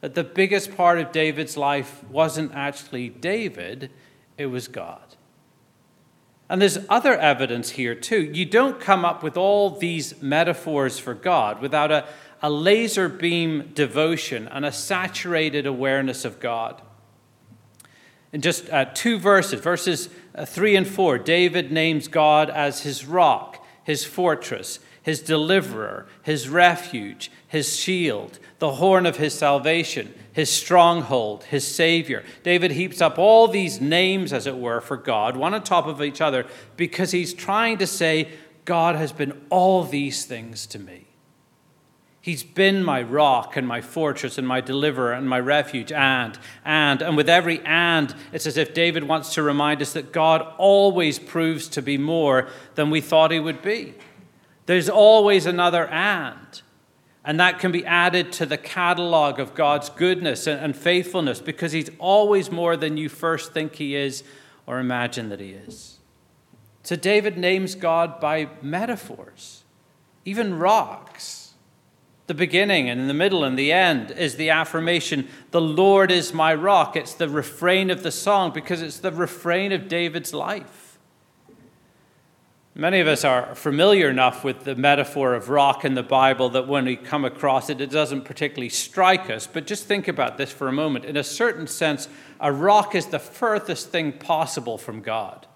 That 0.02 0.16
the 0.16 0.26
biggest 0.26 0.76
part 0.76 1.00
of 1.00 1.14
David's 1.14 1.56
life 1.56 2.04
wasn't 2.10 2.54
actually 2.54 3.08
David, 3.08 3.90
it 4.38 4.48
was 4.48 4.68
God. 4.68 5.16
And 6.50 6.62
there's 6.62 6.80
other 6.90 7.18
evidence 7.18 7.70
here 7.70 7.96
too. 7.96 8.22
You 8.22 8.44
don't 8.44 8.82
come 8.82 9.06
up 9.06 9.24
with 9.24 9.38
all 9.38 9.70
these 9.70 10.22
metaphors 10.22 11.00
for 11.00 11.14
God 11.14 11.62
without 11.62 11.90
a, 11.90 12.06
a 12.42 12.50
laser 12.50 13.08
beam 13.08 13.72
devotion 13.74 14.50
and 14.50 14.66
a 14.66 14.74
saturated 14.74 15.66
awareness 15.66 16.26
of 16.26 16.42
God. 16.42 16.82
In 18.34 18.42
just 18.42 18.70
uh, 18.70 18.86
two 18.86 19.18
verses, 19.18 19.60
verses 19.62 20.10
uh, 20.36 20.46
3 20.46 20.76
and 20.76 20.88
4, 20.88 21.18
David 21.20 21.72
names 21.72 22.08
God 22.08 22.50
as 22.50 22.82
his 22.82 23.06
rock, 23.06 23.66
his 23.84 24.04
fortress, 24.04 24.80
his 25.02 25.22
deliverer, 25.22 26.06
his 26.24 26.50
refuge, 26.50 27.32
his 27.48 27.78
shield, 27.78 28.40
the 28.60 28.74
horn 28.74 29.06
of 29.06 29.16
his 29.16 29.34
salvation, 29.34 30.14
his 30.34 30.50
stronghold, 30.50 31.46
his 31.46 31.66
savior. 31.66 32.26
David 32.44 32.72
heaps 32.72 33.00
up 33.00 33.18
all 33.18 33.48
these 33.48 33.80
names, 33.80 34.34
as 34.34 34.46
it 34.46 34.58
were, 34.58 34.82
for 34.82 34.98
God, 34.98 35.38
one 35.38 35.54
on 35.54 35.64
top 35.64 35.88
of 35.88 36.02
each 36.02 36.20
other, 36.20 36.46
because 36.76 37.12
he's 37.12 37.34
trying 37.34 37.78
to 37.78 37.88
say, 37.88 38.28
God 38.66 38.98
has 38.98 39.14
been 39.14 39.46
all 39.50 39.86
these 39.86 40.26
things 40.26 40.66
to 40.68 40.80
me. 40.80 41.07
He's 42.28 42.44
been 42.44 42.84
my 42.84 43.04
rock 43.04 43.56
and 43.56 43.66
my 43.66 43.80
fortress 43.80 44.38
and 44.38 44.46
my 44.46 44.60
deliverer 44.60 45.14
and 45.14 45.30
my 45.30 45.40
refuge, 45.40 45.94
and, 45.94 46.38
and, 46.66 47.02
and 47.02 47.16
with 47.16 47.30
every 47.30 47.62
and, 47.64 48.14
it's 48.34 48.46
as 48.46 48.58
if 48.58 48.74
David 48.74 49.06
wants 49.06 49.36
to 49.36 49.42
remind 49.42 49.82
us 49.82 49.94
that 49.94 50.12
God 50.12 50.46
always 50.58 51.20
proves 51.20 51.70
to 51.70 51.82
be 51.82 51.98
more 51.98 52.50
than 52.76 52.90
we 52.90 53.00
thought 53.00 53.32
he 53.32 53.40
would 53.40 53.62
be. 53.62 53.94
There's 54.66 54.90
always 54.90 55.46
another 55.46 55.88
and. 55.88 56.62
And 57.24 57.40
that 57.40 57.60
can 57.60 57.72
be 57.72 57.86
added 57.86 58.34
to 58.34 58.46
the 58.46 58.58
catalog 58.58 59.40
of 59.40 59.56
God's 59.56 59.90
goodness 59.90 60.48
and 60.48 60.76
faithfulness 60.76 61.40
because 61.40 61.72
He's 61.72 61.92
always 61.98 62.52
more 62.52 62.76
than 62.76 62.98
you 62.98 63.08
first 63.08 63.54
think 63.54 63.76
He 63.76 63.96
is 63.96 64.26
or 64.66 64.80
imagine 64.80 65.30
that 65.30 65.40
He 65.40 65.52
is. 65.52 66.00
So 66.84 66.98
David 66.98 67.38
names 67.38 67.74
God 67.74 68.20
by 68.20 68.50
metaphors, 68.62 69.64
even 70.26 70.60
rocks. 70.60 71.47
The 72.28 72.34
beginning 72.34 72.90
and 72.90 73.00
in 73.00 73.08
the 73.08 73.14
middle 73.14 73.46
and 73.46 73.58
the 73.58 73.72
end 73.72 74.12
is 74.12 74.36
the 74.36 74.50
affirmation, 74.50 75.30
The 75.52 75.62
Lord 75.62 76.12
is 76.12 76.34
my 76.34 76.54
rock. 76.54 76.98
It's 76.98 77.14
the 77.14 77.30
refrain 77.30 77.90
of 77.90 78.04
the 78.04 78.12
song 78.12 78.52
because 78.52 78.82
it's 78.82 79.00
the 79.00 79.14
refrain 79.14 79.72
of 79.72 79.88
David's 79.88 80.34
life. 80.34 81.00
Many 82.76 83.00
of 83.00 83.08
us 83.08 83.24
are 83.24 83.56
familiar 83.56 84.08
enough 84.08 84.44
with 84.44 84.66
the 84.66 84.76
metaphor 84.76 85.34
of 85.34 85.50
rock 85.50 85.84
in 85.84 85.96
the 85.96 86.04
Bible 86.04 86.50
that 86.50 86.68
when 86.68 86.86
we 86.86 86.96
come 86.96 87.26
across 87.26 87.72
it, 87.72 87.82
it 87.82 87.90
doesn't 87.90 88.24
particularly 88.26 88.70
strike 88.70 89.32
us. 89.32 89.48
But 89.48 89.66
just 89.66 89.86
think 89.86 90.08
about 90.08 90.38
this 90.38 90.52
for 90.52 90.68
a 90.68 90.72
moment. 90.72 91.06
In 91.06 91.18
a 91.18 91.24
certain 91.24 91.66
sense, 91.66 92.08
a 92.40 92.52
rock 92.52 92.94
is 92.94 93.08
the 93.08 93.18
furthest 93.18 93.90
thing 93.90 94.12
possible 94.12 94.78
from 94.78 95.02
God. 95.02 95.48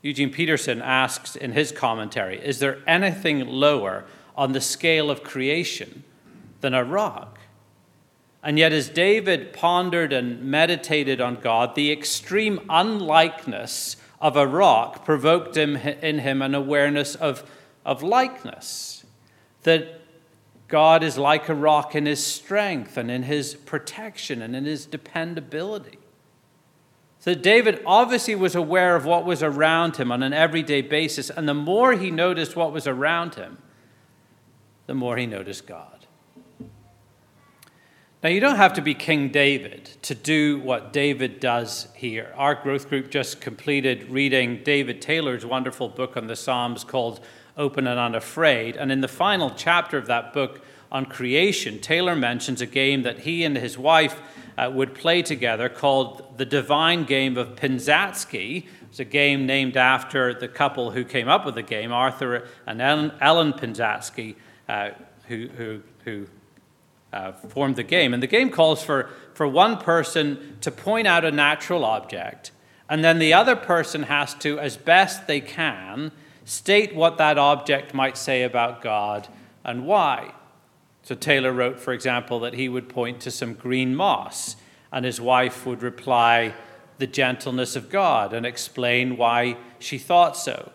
Eugene 0.00 0.30
Peterson 0.30 0.80
asks 0.80 1.36
in 1.36 1.52
his 1.52 1.72
commentary 1.72 2.38
Is 2.42 2.60
there 2.60 2.78
anything 2.86 3.46
lower 3.46 4.06
on 4.38 4.52
the 4.52 4.60
scale 4.60 5.10
of 5.10 5.22
creation 5.22 6.04
than 6.62 6.72
a 6.72 6.82
rock? 6.82 7.38
And 8.42 8.58
yet, 8.58 8.72
as 8.72 8.88
David 8.88 9.52
pondered 9.52 10.12
and 10.12 10.42
meditated 10.44 11.20
on 11.20 11.34
God, 11.36 11.74
the 11.74 11.90
extreme 11.90 12.60
unlikeness 12.70 13.96
of 14.20 14.36
a 14.36 14.46
rock 14.46 15.04
provoked 15.04 15.56
him, 15.56 15.76
in 15.76 16.20
him 16.20 16.40
an 16.40 16.54
awareness 16.54 17.14
of, 17.16 17.44
of 17.84 18.02
likeness. 18.02 19.04
That 19.64 20.00
God 20.68 21.02
is 21.02 21.18
like 21.18 21.48
a 21.48 21.54
rock 21.54 21.94
in 21.94 22.06
his 22.06 22.24
strength 22.24 22.96
and 22.96 23.10
in 23.10 23.24
his 23.24 23.54
protection 23.54 24.40
and 24.40 24.54
in 24.54 24.66
his 24.66 24.86
dependability. 24.86 25.98
So 27.18 27.34
David 27.34 27.82
obviously 27.84 28.36
was 28.36 28.54
aware 28.54 28.94
of 28.94 29.04
what 29.04 29.24
was 29.24 29.42
around 29.42 29.96
him 29.96 30.12
on 30.12 30.22
an 30.22 30.32
everyday 30.32 30.82
basis, 30.82 31.28
and 31.28 31.48
the 31.48 31.54
more 31.54 31.94
he 31.94 32.10
noticed 32.10 32.54
what 32.54 32.72
was 32.72 32.86
around 32.86 33.34
him, 33.34 33.58
the 34.88 34.94
more 34.94 35.18
he 35.18 35.26
noticed 35.26 35.66
God. 35.66 36.06
Now, 38.22 38.30
you 38.30 38.40
don't 38.40 38.56
have 38.56 38.72
to 38.72 38.80
be 38.80 38.94
King 38.94 39.28
David 39.28 39.84
to 40.02 40.14
do 40.14 40.58
what 40.60 40.94
David 40.94 41.40
does 41.40 41.88
here. 41.94 42.32
Our 42.36 42.54
growth 42.54 42.88
group 42.88 43.10
just 43.10 43.40
completed 43.40 44.10
reading 44.10 44.62
David 44.64 45.02
Taylor's 45.02 45.44
wonderful 45.44 45.90
book 45.90 46.16
on 46.16 46.26
the 46.26 46.34
Psalms 46.34 46.84
called 46.84 47.20
Open 47.56 47.86
and 47.86 48.00
Unafraid. 48.00 48.76
And 48.76 48.90
in 48.90 49.02
the 49.02 49.08
final 49.08 49.50
chapter 49.50 49.98
of 49.98 50.06
that 50.06 50.32
book 50.32 50.62
on 50.90 51.04
creation, 51.04 51.80
Taylor 51.80 52.16
mentions 52.16 52.62
a 52.62 52.66
game 52.66 53.02
that 53.02 53.20
he 53.20 53.44
and 53.44 53.56
his 53.58 53.76
wife 53.76 54.20
uh, 54.56 54.70
would 54.72 54.94
play 54.94 55.20
together 55.20 55.68
called 55.68 56.38
the 56.38 56.46
Divine 56.46 57.04
Game 57.04 57.36
of 57.36 57.56
Pinzatsky. 57.56 58.66
It's 58.88 59.00
a 59.00 59.04
game 59.04 59.44
named 59.44 59.76
after 59.76 60.32
the 60.32 60.48
couple 60.48 60.92
who 60.92 61.04
came 61.04 61.28
up 61.28 61.44
with 61.44 61.56
the 61.56 61.62
game, 61.62 61.92
Arthur 61.92 62.48
and 62.66 62.80
Ellen, 62.80 63.52
Pinzatsky, 63.52 64.34
uh, 64.68 64.90
who, 65.26 65.48
who, 65.48 65.82
who 66.04 66.26
uh, 67.12 67.32
formed 67.32 67.76
the 67.76 67.82
game. 67.82 68.12
And 68.14 68.22
the 68.22 68.26
game 68.26 68.50
calls 68.50 68.82
for, 68.82 69.10
for 69.34 69.48
one 69.48 69.78
person 69.78 70.58
to 70.60 70.70
point 70.70 71.06
out 71.06 71.24
a 71.24 71.30
natural 71.30 71.84
object, 71.84 72.52
and 72.88 73.04
then 73.04 73.18
the 73.18 73.34
other 73.34 73.56
person 73.56 74.04
has 74.04 74.34
to, 74.36 74.58
as 74.58 74.76
best 74.76 75.26
they 75.26 75.40
can, 75.40 76.12
state 76.44 76.94
what 76.94 77.18
that 77.18 77.36
object 77.36 77.92
might 77.92 78.16
say 78.16 78.42
about 78.42 78.80
God 78.80 79.28
and 79.64 79.86
why. 79.86 80.32
So 81.02 81.14
Taylor 81.14 81.52
wrote, 81.52 81.78
for 81.78 81.92
example, 81.92 82.40
that 82.40 82.54
he 82.54 82.68
would 82.68 82.88
point 82.88 83.20
to 83.20 83.30
some 83.30 83.54
green 83.54 83.94
moss, 83.94 84.56
and 84.90 85.04
his 85.04 85.20
wife 85.20 85.66
would 85.66 85.82
reply, 85.82 86.54
the 86.98 87.06
gentleness 87.06 87.76
of 87.76 87.90
God, 87.90 88.32
and 88.32 88.44
explain 88.44 89.16
why 89.16 89.56
she 89.78 89.98
thought 89.98 90.36
so. 90.36 90.72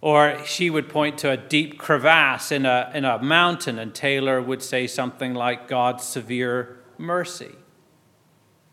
Or 0.00 0.40
she 0.44 0.70
would 0.70 0.88
point 0.88 1.18
to 1.18 1.30
a 1.30 1.36
deep 1.36 1.78
crevasse 1.78 2.52
in 2.52 2.66
a, 2.66 2.90
in 2.94 3.04
a 3.04 3.20
mountain, 3.20 3.78
and 3.78 3.92
Taylor 3.92 4.40
would 4.40 4.62
say 4.62 4.86
something 4.86 5.34
like 5.34 5.66
God's 5.66 6.04
severe 6.04 6.78
mercy. 6.98 7.56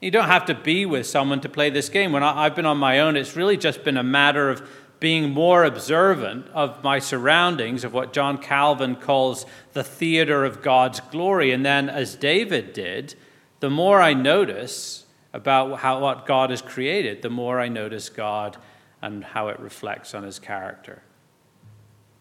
You 0.02 0.12
don't 0.12 0.28
have 0.28 0.46
to 0.46 0.54
be 0.54 0.86
with 0.86 1.08
someone 1.08 1.42
to 1.42 1.50
play 1.50 1.72
this 1.72 1.90
game. 1.90 2.12
When 2.12 2.22
I, 2.22 2.44
have 2.44 2.56
been 2.56 2.68
on 2.68 2.78
my 2.78 3.00
own, 3.00 3.16
it's 3.16 3.36
really 3.36 3.58
just 3.58 3.84
been 3.84 3.98
a 3.98 4.04
matter 4.04 4.50
of 4.50 4.68
being 5.00 5.32
more 5.32 5.64
observant 5.64 6.48
of 6.54 6.84
my 6.84 7.00
surroundings, 7.00 7.84
of 7.84 7.94
what 7.94 8.14
John 8.14 8.38
Calvin 8.38 8.96
calls 8.96 9.46
the 9.74 9.84
theater 9.84 10.46
of 10.46 10.62
God's 10.62 11.00
glory. 11.00 11.52
And 11.52 11.66
then, 11.66 11.90
as 11.90 12.16
David 12.16 12.72
did, 12.74 13.16
the 13.62 13.70
more 13.70 14.00
I 14.00 14.14
notice 14.14 15.06
about 15.34 15.80
how, 15.80 16.00
what 16.00 16.26
God 16.26 16.50
has 16.50 16.62
created, 16.62 17.22
the 17.22 17.30
more 17.30 17.60
I 17.60 17.68
notice 17.68 18.10
God 18.10 18.58
and 19.02 19.24
how 19.24 19.50
it 19.50 19.60
reflects 19.60 20.14
on 20.14 20.24
his 20.24 20.40
character. 20.40 21.02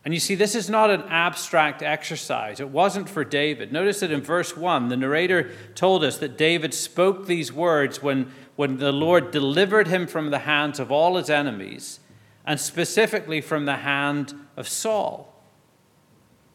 And 0.05 0.13
you 0.13 0.21
see, 0.21 0.35
this 0.35 0.55
is 0.55 0.69
not 0.69 0.91
an 0.91 1.03
abstract 1.09 1.83
exercise. 1.83 2.61
It 2.61 2.69
wasn't 2.69 3.09
for 3.09 3.25
David. 3.25 3.73
Notice 3.73 4.01
that 4.01 4.11
in 4.11 4.21
verse 4.21 4.55
1, 4.55 4.89
the 4.89 4.99
narrator 4.99 5.51
told 5.75 6.05
us 6.05 6.19
that 6.19 6.37
David 6.37 6.75
spoke 6.75 7.27
these 7.27 7.51
words 7.51 8.03
when, 8.03 8.31
when 8.55 8.77
the 8.77 8.93
Lord 8.93 9.31
delivered 9.31 9.89
him 9.89 10.07
from 10.07 10.31
the 10.31 10.41
hands 10.41 10.79
of 10.79 10.93
all 10.93 11.17
his 11.17 11.31
enemies, 11.31 12.01
and 12.45 12.61
specifically 12.61 13.41
from 13.41 13.65
the 13.65 13.77
hand 13.77 14.35
of 14.59 14.69
Saul. 14.69 15.43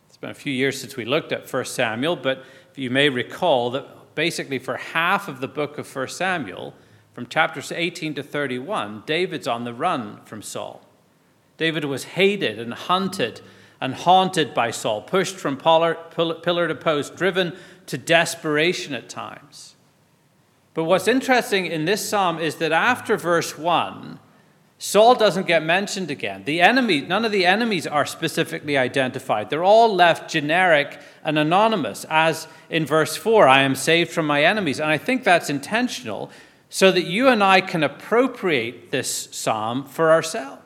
It's 0.07 0.17
been 0.17 0.29
a 0.29 0.35
few 0.35 0.53
years 0.53 0.79
since 0.79 0.95
we 0.95 1.05
looked 1.05 1.31
at 1.31 1.51
1 1.51 1.65
Samuel, 1.65 2.17
but 2.17 2.43
you 2.75 2.91
may 2.91 3.09
recall 3.09 3.71
that 3.71 4.13
basically 4.13 4.59
for 4.59 4.77
half 4.77 5.27
of 5.27 5.41
the 5.41 5.47
book 5.47 5.79
of 5.79 5.95
1 5.95 6.07
Samuel, 6.09 6.75
from 7.13 7.25
chapters 7.25 7.71
18 7.71 8.13
to 8.13 8.23
31, 8.23 9.03
David's 9.07 9.47
on 9.47 9.63
the 9.63 9.73
run 9.73 10.21
from 10.25 10.43
Saul. 10.43 10.85
David 11.59 11.83
was 11.83 12.05
hated 12.05 12.57
and 12.57 12.73
hunted 12.73 13.41
and 13.81 13.93
haunted 13.93 14.53
by 14.53 14.71
Saul, 14.71 15.01
pushed 15.01 15.35
from 15.35 15.57
pillar, 15.57 15.97
to 16.15 16.75
post, 16.75 17.17
driven 17.17 17.55
to 17.85 17.97
desperation 17.97 18.93
at 18.93 19.09
times. 19.09 19.75
But 20.73 20.85
what's 20.85 21.07
interesting 21.07 21.65
in 21.65 21.83
this 21.83 22.07
psalm 22.07 22.39
is 22.39 22.55
that 22.55 22.71
after 22.71 23.17
verse 23.17 23.57
1, 23.57 24.19
Saul 24.77 25.15
doesn't 25.15 25.47
get 25.47 25.61
mentioned 25.61 26.09
again. 26.09 26.45
The 26.45 26.61
enemy, 26.61 27.01
none 27.01 27.25
of 27.25 27.33
the 27.33 27.45
enemies 27.45 27.85
are 27.85 28.05
specifically 28.05 28.77
identified. 28.77 29.49
They're 29.49 29.61
all 29.61 29.93
left 29.93 30.31
generic 30.31 30.97
and 31.25 31.37
anonymous, 31.37 32.05
as 32.09 32.47
in 32.69 32.85
verse 32.85 33.17
4, 33.17 33.49
I 33.49 33.63
am 33.63 33.75
saved 33.75 34.11
from 34.11 34.27
my 34.27 34.45
enemies. 34.45 34.79
And 34.79 34.89
I 34.89 34.97
think 34.97 35.25
that's 35.25 35.49
intentional 35.49 36.31
so 36.69 36.89
that 36.89 37.03
you 37.03 37.27
and 37.27 37.43
I 37.43 37.59
can 37.59 37.83
appropriate 37.83 38.91
this 38.91 39.27
psalm 39.31 39.83
for 39.83 40.11
ourselves 40.11 40.58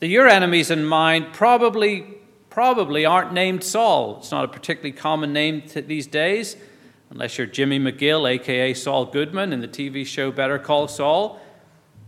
that 0.00 0.08
your 0.08 0.28
enemies 0.28 0.70
and 0.70 0.88
mine 0.88 1.28
probably, 1.32 2.06
probably 2.50 3.06
aren't 3.06 3.32
named 3.32 3.64
Saul. 3.64 4.18
It's 4.18 4.30
not 4.30 4.44
a 4.44 4.48
particularly 4.48 4.92
common 4.92 5.32
name 5.32 5.62
these 5.74 6.06
days, 6.06 6.56
unless 7.10 7.38
you're 7.38 7.46
Jimmy 7.46 7.78
McGill, 7.78 8.28
aka 8.28 8.74
Saul 8.74 9.06
Goodman, 9.06 9.52
in 9.52 9.60
the 9.60 9.68
TV 9.68 10.04
show 10.06 10.30
Better 10.30 10.58
Call 10.58 10.88
Saul. 10.88 11.40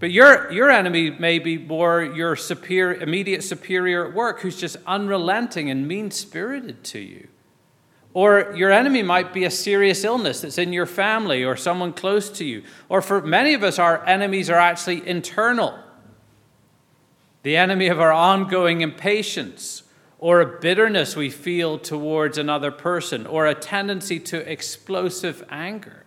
But 0.01 0.13
your, 0.13 0.53
your 0.53 0.71
enemy 0.71 1.11
may 1.11 1.39
be 1.39 1.59
more 1.59 2.05
your 2.05 2.37
superior, 2.37 3.01
immediate 3.01 3.43
superior 3.43 4.07
at 4.07 4.15
work 4.15 4.41
who's 4.41 4.57
just 4.57 4.77
unrelenting 4.87 5.71
and 5.71 5.89
mean 5.89 6.11
spirited 6.11 6.85
to 6.85 7.01
you. 7.01 7.27
Or 8.15 8.55
your 8.57 8.71
enemy 8.71 9.03
might 9.03 9.33
be 9.33 9.45
a 9.45 9.51
serious 9.51 10.05
illness 10.05 10.43
that's 10.43 10.59
in 10.59 10.73
your 10.73 10.87
family 10.87 11.45
or 11.45 11.57
someone 11.57 11.93
close 11.93 12.31
to 12.31 12.45
you. 12.45 12.63
Or 12.89 13.03
for 13.03 13.21
many 13.21 13.55
of 13.55 13.63
us, 13.63 13.79
our 13.79 14.05
enemies 14.07 14.49
are 14.51 14.59
actually 14.59 15.07
internal 15.07 15.79
the 17.43 17.57
enemy 17.57 17.89
of 17.89 18.01
our 18.01 18.13
ongoing 18.13 18.81
impatience, 18.81 19.83
or 20.19 20.41
a 20.41 20.61
bitterness 20.61 21.15
we 21.15 21.31
feel 21.31 21.79
towards 21.79 22.39
another 22.39 22.71
person, 22.71 23.27
or 23.27 23.47
a 23.47 23.55
tendency 23.55 24.19
to 24.19 24.51
explosive 24.51 25.45
anger. 25.49 26.05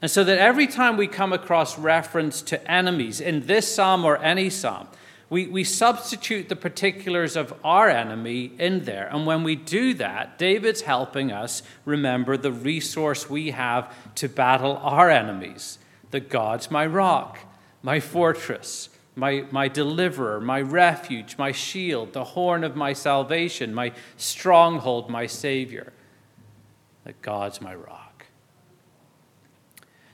And 0.00 0.10
so 0.10 0.24
that 0.24 0.38
every 0.38 0.66
time 0.66 0.96
we 0.96 1.06
come 1.06 1.32
across 1.32 1.78
reference 1.78 2.42
to 2.42 2.70
enemies 2.70 3.20
in 3.20 3.46
this 3.46 3.74
psalm 3.74 4.04
or 4.04 4.18
any 4.18 4.50
psalm, 4.50 4.88
we, 5.30 5.46
we 5.46 5.64
substitute 5.64 6.48
the 6.48 6.56
particulars 6.56 7.36
of 7.36 7.54
our 7.64 7.88
enemy 7.88 8.52
in 8.58 8.84
there. 8.84 9.08
And 9.10 9.26
when 9.26 9.42
we 9.42 9.56
do 9.56 9.94
that, 9.94 10.38
David's 10.38 10.82
helping 10.82 11.32
us 11.32 11.62
remember 11.84 12.36
the 12.36 12.52
resource 12.52 13.30
we 13.30 13.50
have 13.50 13.92
to 14.16 14.28
battle 14.28 14.76
our 14.76 15.10
enemies 15.10 15.78
that 16.10 16.28
God's 16.28 16.70
my 16.70 16.86
rock, 16.86 17.38
my 17.82 17.98
fortress, 17.98 18.90
my, 19.16 19.44
my 19.50 19.68
deliverer, 19.68 20.40
my 20.40 20.60
refuge, 20.60 21.38
my 21.38 21.52
shield, 21.52 22.12
the 22.12 22.24
horn 22.24 22.64
of 22.64 22.74
my 22.74 22.92
salvation, 22.92 23.72
my 23.72 23.92
stronghold, 24.16 25.08
my 25.08 25.26
Savior. 25.26 25.92
That 27.04 27.20
God's 27.22 27.60
my 27.60 27.74
rock. 27.74 28.26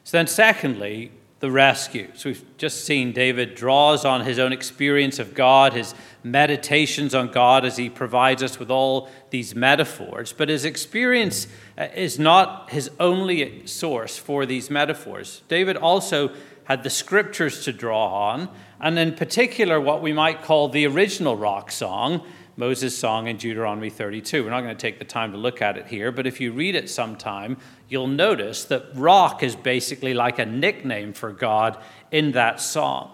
So 0.05 0.17
then, 0.17 0.27
secondly, 0.27 1.13
the 1.41 1.51
rescue. 1.51 2.11
So 2.15 2.29
we've 2.29 2.45
just 2.59 2.85
seen 2.85 3.13
David 3.13 3.55
draws 3.55 4.05
on 4.05 4.27
his 4.27 4.39
own 4.39 4.53
experience 4.53 5.19
of 5.19 5.35
God, 5.35 5.73
his 5.73 5.95
meditations 6.23 7.15
on 7.15 7.29
God 7.29 7.65
as 7.65 7.79
he 7.79 7.89
provides 7.89 8.43
us 8.43 8.59
with 8.59 8.71
all 8.71 9.09
these 9.31 9.55
metaphors. 9.55 10.35
But 10.35 10.51
his 10.51 10.67
experience 10.67 11.47
uh, 11.79 11.89
is 11.95 12.19
not 12.19 12.71
his 12.71 12.91
only 13.01 13.67
source 13.67 14.19
for 14.19 14.45
these 14.45 14.69
metaphors. 14.69 15.43
David 15.49 15.79
also 15.79 16.31
had 16.71 16.85
the 16.85 16.91
scriptures 16.91 17.65
to 17.65 17.73
draw 17.73 18.31
on, 18.31 18.49
and 18.81 18.97
in 18.97 19.13
particular, 19.13 19.81
what 19.81 20.01
we 20.01 20.13
might 20.13 20.41
call 20.41 20.69
the 20.69 20.87
original 20.87 21.37
rock 21.37 21.69
song, 21.69 22.25
Moses' 22.57 22.97
song 22.97 23.27
in 23.27 23.37
Deuteronomy 23.37 23.91
32. 23.91 24.45
We're 24.45 24.51
not 24.51 24.61
going 24.61 24.77
to 24.77 24.81
take 24.81 25.01
the 25.01 25.05
time 25.05 25.33
to 25.33 25.37
look 25.37 25.61
at 25.61 25.77
it 25.77 25.89
here, 25.89 26.13
but 26.13 26.29
if 26.29 26.41
you 26.41 26.53
read 26.53 26.77
it 26.77 26.89
sometime, 26.89 27.57
you'll 27.89 28.07
notice 28.07 28.63
that 28.67 28.85
rock 28.95 29.43
is 29.43 29.57
basically 29.57 30.15
like 30.15 30.39
a 30.39 30.47
nickname 30.47 31.13
for 31.13 31.33
God 31.33 31.77
in 32.13 32.31
that 32.33 32.61
song. 32.61 33.11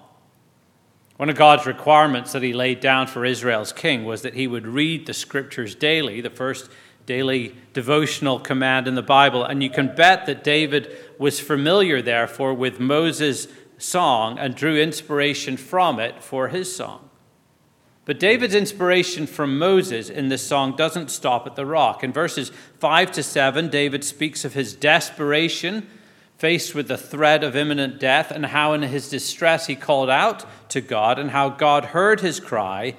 One 1.16 1.30
of 1.30 1.36
God's 1.36 1.64
requirements 1.64 2.32
that 2.32 2.42
he 2.42 2.52
laid 2.52 2.80
down 2.80 3.06
for 3.06 3.24
Israel's 3.24 3.72
king 3.72 4.04
was 4.04 4.20
that 4.20 4.34
he 4.34 4.46
would 4.46 4.66
read 4.66 5.06
the 5.06 5.14
scriptures 5.14 5.74
daily, 5.74 6.20
the 6.20 6.28
first 6.28 6.68
daily 7.06 7.54
devotional 7.72 8.38
command 8.40 8.86
in 8.86 8.96
the 8.96 9.02
Bible. 9.02 9.44
And 9.44 9.62
you 9.62 9.70
can 9.70 9.94
bet 9.94 10.26
that 10.26 10.44
David 10.44 10.94
was 11.18 11.40
familiar, 11.40 12.02
therefore, 12.02 12.52
with 12.52 12.80
Moses' 12.80 13.48
song 13.78 14.38
and 14.38 14.54
drew 14.54 14.76
inspiration 14.76 15.56
from 15.56 15.98
it 15.98 16.22
for 16.22 16.48
his 16.48 16.74
song. 16.74 17.08
But 18.04 18.20
David's 18.20 18.54
inspiration 18.54 19.26
from 19.26 19.58
Moses 19.58 20.08
in 20.08 20.28
this 20.28 20.46
song 20.46 20.76
doesn't 20.76 21.10
stop 21.10 21.46
at 21.46 21.56
the 21.56 21.66
rock. 21.66 22.04
In 22.04 22.12
verses 22.12 22.52
5 22.78 23.12
to 23.12 23.22
7, 23.22 23.68
David 23.68 24.04
speaks 24.04 24.44
of 24.44 24.54
his 24.54 24.74
desperation 24.74 25.88
faced 26.38 26.74
with 26.74 26.86
the 26.86 26.98
threat 26.98 27.42
of 27.42 27.56
imminent 27.56 27.98
death 27.98 28.30
and 28.30 28.46
how 28.46 28.74
in 28.74 28.82
his 28.82 29.08
distress 29.08 29.66
he 29.66 29.74
called 29.74 30.10
out 30.10 30.44
to 30.70 30.80
God 30.80 31.18
and 31.18 31.30
how 31.30 31.48
God 31.48 31.86
heard 31.86 32.20
his 32.20 32.40
cry 32.40 32.94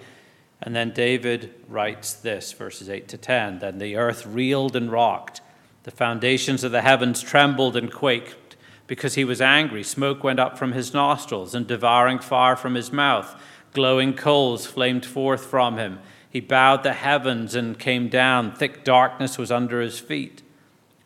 and 0.61 0.75
then 0.75 0.91
David 0.91 1.53
writes 1.67 2.13
this, 2.13 2.51
verses 2.51 2.89
8 2.89 3.07
to 3.09 3.17
10 3.17 3.59
Then 3.59 3.77
the 3.77 3.95
earth 3.95 4.25
reeled 4.25 4.75
and 4.75 4.91
rocked, 4.91 5.41
the 5.83 5.91
foundations 5.91 6.63
of 6.63 6.71
the 6.71 6.81
heavens 6.81 7.21
trembled 7.21 7.75
and 7.75 7.91
quaked, 7.91 8.55
because 8.87 9.15
he 9.15 9.23
was 9.23 9.41
angry. 9.41 9.83
Smoke 9.83 10.23
went 10.23 10.39
up 10.39 10.57
from 10.57 10.71
his 10.71 10.93
nostrils, 10.93 11.53
and 11.53 11.67
devouring 11.67 12.19
fire 12.19 12.55
from 12.55 12.75
his 12.75 12.91
mouth. 12.91 13.39
Glowing 13.73 14.13
coals 14.13 14.65
flamed 14.65 15.05
forth 15.05 15.45
from 15.45 15.77
him. 15.77 15.99
He 16.29 16.39
bowed 16.39 16.83
the 16.83 16.93
heavens 16.93 17.53
and 17.53 17.77
came 17.77 18.09
down. 18.09 18.55
Thick 18.55 18.83
darkness 18.83 19.37
was 19.37 19.51
under 19.51 19.81
his 19.81 19.99
feet. 19.99 20.41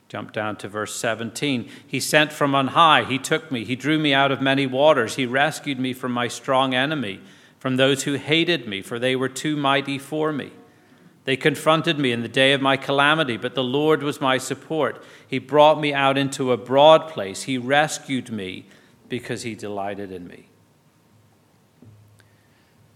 Jump 0.08 0.32
down 0.32 0.58
to 0.58 0.68
verse 0.68 0.96
17. 0.96 1.70
He 1.86 2.00
sent 2.00 2.32
from 2.32 2.54
on 2.54 2.68
high. 2.68 3.04
He 3.04 3.18
took 3.18 3.52
me. 3.52 3.64
He 3.66 3.76
drew 3.76 3.98
me 3.98 4.14
out 4.14 4.32
of 4.32 4.42
many 4.42 4.66
waters. 4.66 5.16
He 5.16 5.26
rescued 5.26 5.80
me 5.80 5.94
from 5.94 6.12
my 6.12 6.28
strong 6.28 6.74
enemy 6.74 7.22
from 7.62 7.76
those 7.76 8.06
who 8.06 8.15
hated 8.15 8.67
me, 8.67 8.82
for 8.82 8.97
they 8.97 9.15
were 9.15 9.30
too 9.30 9.56
mighty 9.56 10.00
for 10.00 10.34
me. 10.34 10.52
They 11.26 11.38
confronted 11.38 12.00
me 12.00 12.12
in 12.12 12.24
the 12.24 12.28
day 12.28 12.54
of 12.54 12.62
my 12.62 12.76
calamity, 12.76 13.38
but 13.38 13.54
the 13.54 13.63
Lord 13.63 14.02
was 14.02 14.19
my 14.19 14.39
support. 14.39 15.04
He 15.28 15.38
brought 15.38 15.80
me 15.80 15.93
out 15.93 16.17
into 16.17 16.52
a 16.52 16.58
broad 16.58 17.08
place. 17.08 17.43
He 17.43 17.60
rescued 17.60 18.32
me 18.32 18.65
because 19.10 19.43
he 19.43 19.54
delighted 19.54 20.12
in 20.12 20.28
me. 20.28 20.50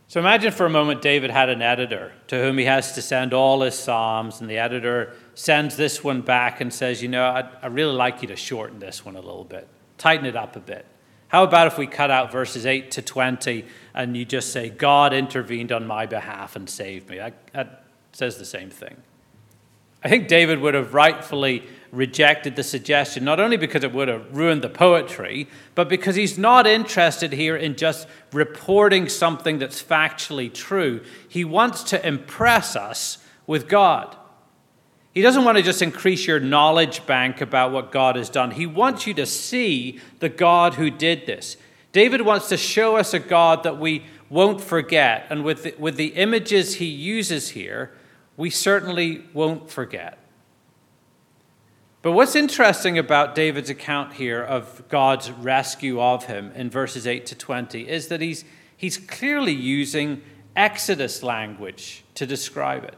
So 0.08 0.20
imagine 0.20 0.52
for 0.52 0.66
a 0.66 0.70
moment 0.72 1.04
David 1.04 1.30
had 1.30 1.50
an 1.50 1.62
editor 1.62 2.14
to 2.30 2.40
whom 2.42 2.58
he 2.58 2.66
has 2.66 2.94
to 2.94 3.04
send 3.04 3.36
all 3.36 3.62
his 3.62 3.78
Psalms, 3.78 4.42
and 4.42 4.50
the 4.50 4.58
editor 4.58 5.14
sends 5.36 5.78
this 5.78 6.04
one 6.04 6.22
back 6.22 6.60
and 6.60 6.74
says, 6.74 7.04
You 7.04 7.10
know, 7.10 7.28
I'd, 7.28 7.50
I'd 7.62 7.76
really 7.76 7.94
like 7.94 8.24
you 8.24 8.30
to 8.30 8.36
shorten 8.36 8.80
this 8.80 9.06
one 9.06 9.16
a 9.16 9.22
little 9.22 9.44
bit, 9.44 9.68
tighten 10.00 10.26
it 10.26 10.36
up 10.36 10.56
a 10.56 10.60
bit. 10.60 10.88
How 11.28 11.44
about 11.44 11.68
if 11.68 11.78
we 11.78 11.86
cut 11.86 12.12
out 12.12 12.32
verses 12.32 12.66
8 12.66 12.92
to 12.92 13.02
20 13.02 13.66
and 13.96 14.16
you 14.16 14.26
just 14.26 14.52
say, 14.52 14.70
God 14.70 15.14
intervened 15.14 15.72
on 15.72 15.88
my 15.88 16.06
behalf 16.06 16.56
and 16.56 16.70
saved 16.70 17.10
me? 17.10 17.18
That, 17.54 17.82
says 18.12 18.38
the 18.38 18.46
same 18.46 18.70
thing. 18.70 18.96
I 20.04 20.08
think 20.08 20.28
David 20.28 20.60
would 20.60 20.74
have 20.74 20.94
rightfully 20.94 21.64
rejected 21.92 22.56
the 22.56 22.64
suggestion, 22.64 23.26
not 23.26 23.40
only 23.40 23.58
because 23.58 23.84
it 23.84 23.92
would 23.92 24.08
have 24.08 24.36
ruined 24.36 24.62
the 24.62 24.70
poetry, 24.70 25.48
but 25.74 25.90
because 25.90 26.16
he's 26.16 26.38
not 26.38 26.68
interested 26.68 27.34
here 27.34 27.58
in 27.58 27.76
just 27.76 28.08
reporting 28.32 29.10
something 29.10 29.60
that's 29.60 29.82
factually 29.82 30.54
true. 30.54 31.02
He 31.28 31.44
wants 31.44 31.84
to 31.84 32.08
impress 32.08 32.76
us 32.76 33.18
with 33.48 33.68
God. 33.68 34.16
He 35.14 35.22
doesn't 35.22 35.44
want 35.44 35.58
to 35.58 35.64
just 35.64 35.82
increase 35.82 36.28
your 36.28 36.40
knowledge 36.40 37.06
bank 37.06 37.42
about 37.42 37.72
what 37.72 37.92
God 37.92 38.16
has 38.18 38.30
done. 38.30 38.52
He 38.52 38.68
wants 38.68 39.08
you 39.08 39.14
to 39.16 39.26
see 39.26 40.00
the 40.20 40.30
God 40.30 40.76
who 40.76 40.92
did 40.92 41.26
this. 41.26 41.58
David 41.96 42.24
wants 42.24 42.50
to 42.50 42.58
show 42.58 42.98
us 42.98 43.14
a 43.14 43.20
God 43.20 43.64
that 43.64 43.80
we 43.80 44.04
won't 44.30 44.60
forget. 44.60 45.28
And 45.30 45.46
with 45.46 45.64
the, 45.64 45.76
with 45.80 45.96
the 45.96 46.08
images 46.08 46.76
he 46.76 46.88
uses 46.88 47.52
here, 47.52 47.94
we 48.36 48.50
certainly 48.50 49.24
won't 49.32 49.70
forget. 49.70 50.18
But 52.02 52.12
what's 52.12 52.36
interesting 52.36 52.98
about 52.98 53.34
David's 53.34 53.70
account 53.70 54.12
here 54.12 54.44
of 54.44 54.84
God's 54.90 55.32
rescue 55.32 56.02
of 56.02 56.26
him 56.26 56.52
in 56.54 56.70
verses 56.70 57.08
8 57.08 57.26
to 57.28 57.36
20 57.36 57.88
is 57.88 58.10
that 58.10 58.20
he's, 58.20 58.44
he's 58.76 58.98
clearly 58.98 59.54
using 59.54 60.22
Exodus 60.54 61.24
language 61.24 62.04
to 62.16 62.26
describe 62.26 62.84
it. 62.84 62.96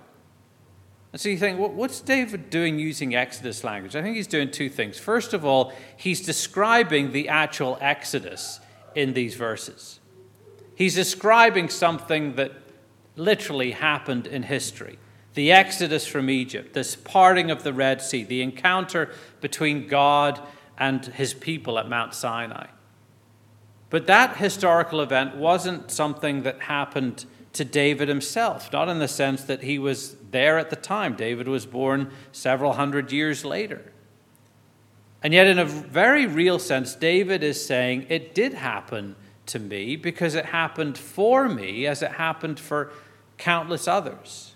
And 1.13 1.21
so 1.21 1.29
you 1.29 1.37
think, 1.37 1.59
what's 1.59 2.01
David 2.01 2.49
doing 2.49 2.79
using 2.79 3.13
Exodus 3.13 3.63
language? 3.63 3.95
I 3.95 4.01
think 4.01 4.15
he's 4.15 4.25
doing 4.25 4.49
two 4.49 4.69
things. 4.69 4.97
First 4.97 5.35
of 5.35 5.45
all, 5.45 5.71
he's 5.97 6.25
describing 6.25 7.11
the 7.11 7.29
actual 7.29 7.77
Exodus 7.79 8.59
in 8.97 9.13
these 9.13 9.35
verses. 9.35 9.99
He's 10.73 10.95
describing 10.95 11.69
something 11.69 12.35
that 12.35 12.51
literally 13.15 13.71
happened 13.71 14.25
in 14.27 14.43
history 14.43 14.97
the 15.35 15.51
Exodus 15.51 16.07
from 16.07 16.31
Egypt, 16.31 16.73
this 16.73 16.95
parting 16.95 17.51
of 17.51 17.61
the 17.61 17.71
Red 17.71 18.01
Sea, 18.01 18.23
the 18.23 18.41
encounter 18.41 19.11
between 19.39 19.87
God 19.87 20.41
and 20.79 21.05
his 21.05 21.35
people 21.35 21.77
at 21.77 21.87
Mount 21.87 22.15
Sinai. 22.15 22.65
But 23.91 24.07
that 24.07 24.37
historical 24.37 24.99
event 24.99 25.35
wasn't 25.35 25.91
something 25.91 26.41
that 26.41 26.61
happened 26.61 27.25
to 27.53 27.63
David 27.63 28.07
himself, 28.07 28.73
not 28.73 28.89
in 28.89 28.97
the 28.97 29.07
sense 29.07 29.43
that 29.43 29.61
he 29.61 29.77
was 29.77 30.15
there 30.31 30.57
at 30.57 30.71
the 30.71 30.75
time. 30.75 31.15
David 31.15 31.47
was 31.47 31.67
born 31.67 32.09
several 32.31 32.73
hundred 32.73 33.11
years 33.11 33.45
later. 33.45 33.91
And 35.23 35.33
yet, 35.33 35.47
in 35.47 35.57
a 35.57 35.65
very 35.65 36.25
real 36.25 36.59
sense, 36.59 36.93
David 36.95 37.43
is 37.43 37.63
saying, 37.65 38.05
It 38.09 38.35
did 38.35 38.53
happen 38.53 39.15
to 39.47 39.59
me 39.59 39.95
because 39.95 40.35
it 40.35 40.45
happened 40.45 40.97
for 40.97 41.49
me 41.49 41.87
as 41.87 42.01
it 42.01 42.11
happened 42.11 42.59
for 42.59 42.91
countless 43.37 43.87
others. 43.87 44.53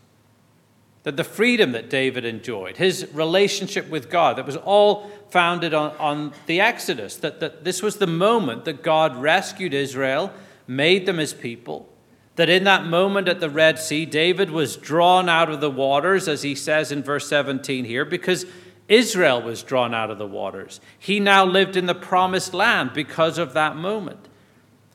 That 1.04 1.18
the 1.18 1.24
freedom 1.24 1.72
that 1.72 1.90
David 1.90 2.26
enjoyed, 2.26 2.78
his 2.78 3.08
relationship 3.12 3.90
with 3.90 4.10
God, 4.10 4.38
that 4.38 4.46
was 4.46 4.58
all 4.58 5.10
founded 5.32 5.74
on, 5.74 5.96
on 5.98 6.34
the 6.46 6.62
Exodus, 6.62 7.16
that, 7.18 7.40
that 7.40 7.64
this 7.64 7.82
was 7.82 7.98
the 7.98 8.06
moment 8.06 8.66
that 8.66 8.84
God 8.84 9.16
rescued 9.16 9.74
Israel, 9.74 10.32
made 10.68 11.08
them 11.08 11.18
his 11.18 11.34
people, 11.34 11.90
that 12.36 12.50
in 12.50 12.66
that 12.66 12.86
moment 12.86 13.28
at 13.28 13.40
the 13.40 13.50
Red 13.50 13.80
Sea, 13.80 14.06
David 14.06 14.52
was 14.52 14.78
drawn 14.78 15.28
out 15.28 15.50
of 15.50 15.60
the 15.60 15.72
waters, 15.72 16.28
as 16.28 16.44
he 16.44 16.54
says 16.54 16.92
in 16.92 17.02
verse 17.02 17.28
17 17.28 17.86
here, 17.86 18.06
because 18.06 18.46
Israel 18.92 19.42
was 19.42 19.64
drawn 19.64 19.94
out 19.94 20.12
of 20.12 20.18
the 20.18 20.28
waters. 20.28 20.82
He 21.00 21.22
now 21.22 21.46
lived 21.46 21.78
in 21.78 21.86
the 21.86 21.96
promised 21.96 22.54
land 22.54 22.92
because 22.94 23.38
of 23.38 23.54
that 23.54 23.78
moment. 23.78 24.28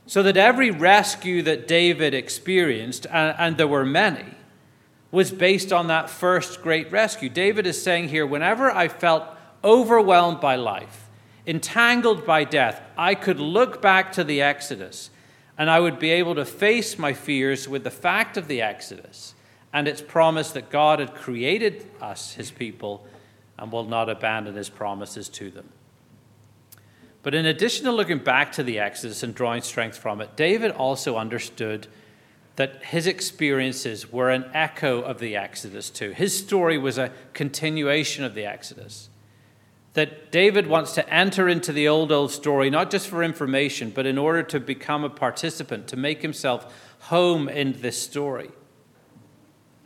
So 0.07 0.23
that 0.23 0.37
every 0.37 0.71
rescue 0.71 1.41
that 1.43 1.67
David 1.67 2.13
experienced, 2.13 3.07
and, 3.11 3.35
and 3.39 3.57
there 3.57 3.67
were 3.67 3.87
many, 3.87 4.35
was 5.11 5.33
based 5.33 5.73
on 5.73 5.87
that 5.87 6.11
first 6.11 6.63
great 6.63 6.93
rescue. 6.93 7.31
David 7.31 7.67
is 7.67 7.83
saying 7.83 8.11
here 8.11 8.27
whenever 8.27 8.71
I 8.71 8.89
felt 8.89 9.25
overwhelmed 9.65 10.41
by 10.41 10.57
life, 10.57 11.09
entangled 11.47 12.27
by 12.27 12.45
death, 12.45 12.83
I 12.99 13.15
could 13.15 13.41
look 13.41 13.81
back 13.81 14.13
to 14.13 14.25
the 14.25 14.43
Exodus 14.43 15.09
and 15.57 15.71
I 15.71 15.81
would 15.81 15.99
be 15.99 16.11
able 16.11 16.35
to 16.35 16.45
face 16.45 16.99
my 16.99 17.15
fears 17.15 17.67
with 17.67 17.83
the 17.83 17.91
fact 17.91 18.37
of 18.37 18.47
the 18.47 18.61
Exodus 18.61 19.35
and 19.73 19.89
its 19.89 20.03
promise 20.03 20.51
that 20.51 20.69
God 20.69 20.99
had 20.99 21.15
created 21.15 21.89
us, 22.03 22.35
his 22.35 22.51
people, 22.51 23.07
and 23.59 23.73
will 23.73 23.85
not 23.85 24.09
abandon 24.09 24.55
his 24.55 24.69
promises 24.69 25.29
to 25.31 25.51
them. 25.51 25.69
But 27.23 27.35
in 27.35 27.47
addition 27.47 27.87
to 27.87 27.93
looking 27.93 28.19
back 28.19 28.53
to 28.53 28.63
the 28.63 28.79
Exodus 28.79 29.23
and 29.23 29.35
drawing 29.35 29.63
strength 29.63 29.99
from 29.99 30.21
it, 30.21 30.37
David 30.37 30.71
also 30.71 31.17
understood 31.17 31.89
that 32.55 32.85
his 32.85 33.07
experiences 33.07 34.13
were 34.13 34.31
an 34.31 34.49
echo 34.55 35.03
of 35.03 35.19
the 35.19 35.37
Exodus, 35.37 35.91
too. 35.91 36.11
His 36.11 36.37
story 36.37 36.79
was 36.79 36.99
a 36.99 37.13
continuation 37.33 38.25
of 38.25 38.35
the 38.35 38.45
Exodus 38.45 39.11
that 39.97 40.31
David 40.31 40.67
wants 40.67 40.93
to 40.93 41.13
enter 41.13 41.49
into 41.49 41.73
the 41.73 41.89
old, 41.89 42.13
old 42.13 42.31
story, 42.31 42.69
not 42.69 42.91
just 42.91 43.09
for 43.09 43.23
information, 43.23 43.91
but 43.91 44.05
in 44.05 44.19
order 44.19 44.43
to 44.43 44.61
become 44.61 45.05
a 45.05 45.09
participant, 45.09 45.89
to 45.89 45.97
make 45.97 46.21
himself 46.21 46.95
home 47.01 47.49
in 47.49 47.81
this 47.81 48.01
story. 48.01 48.51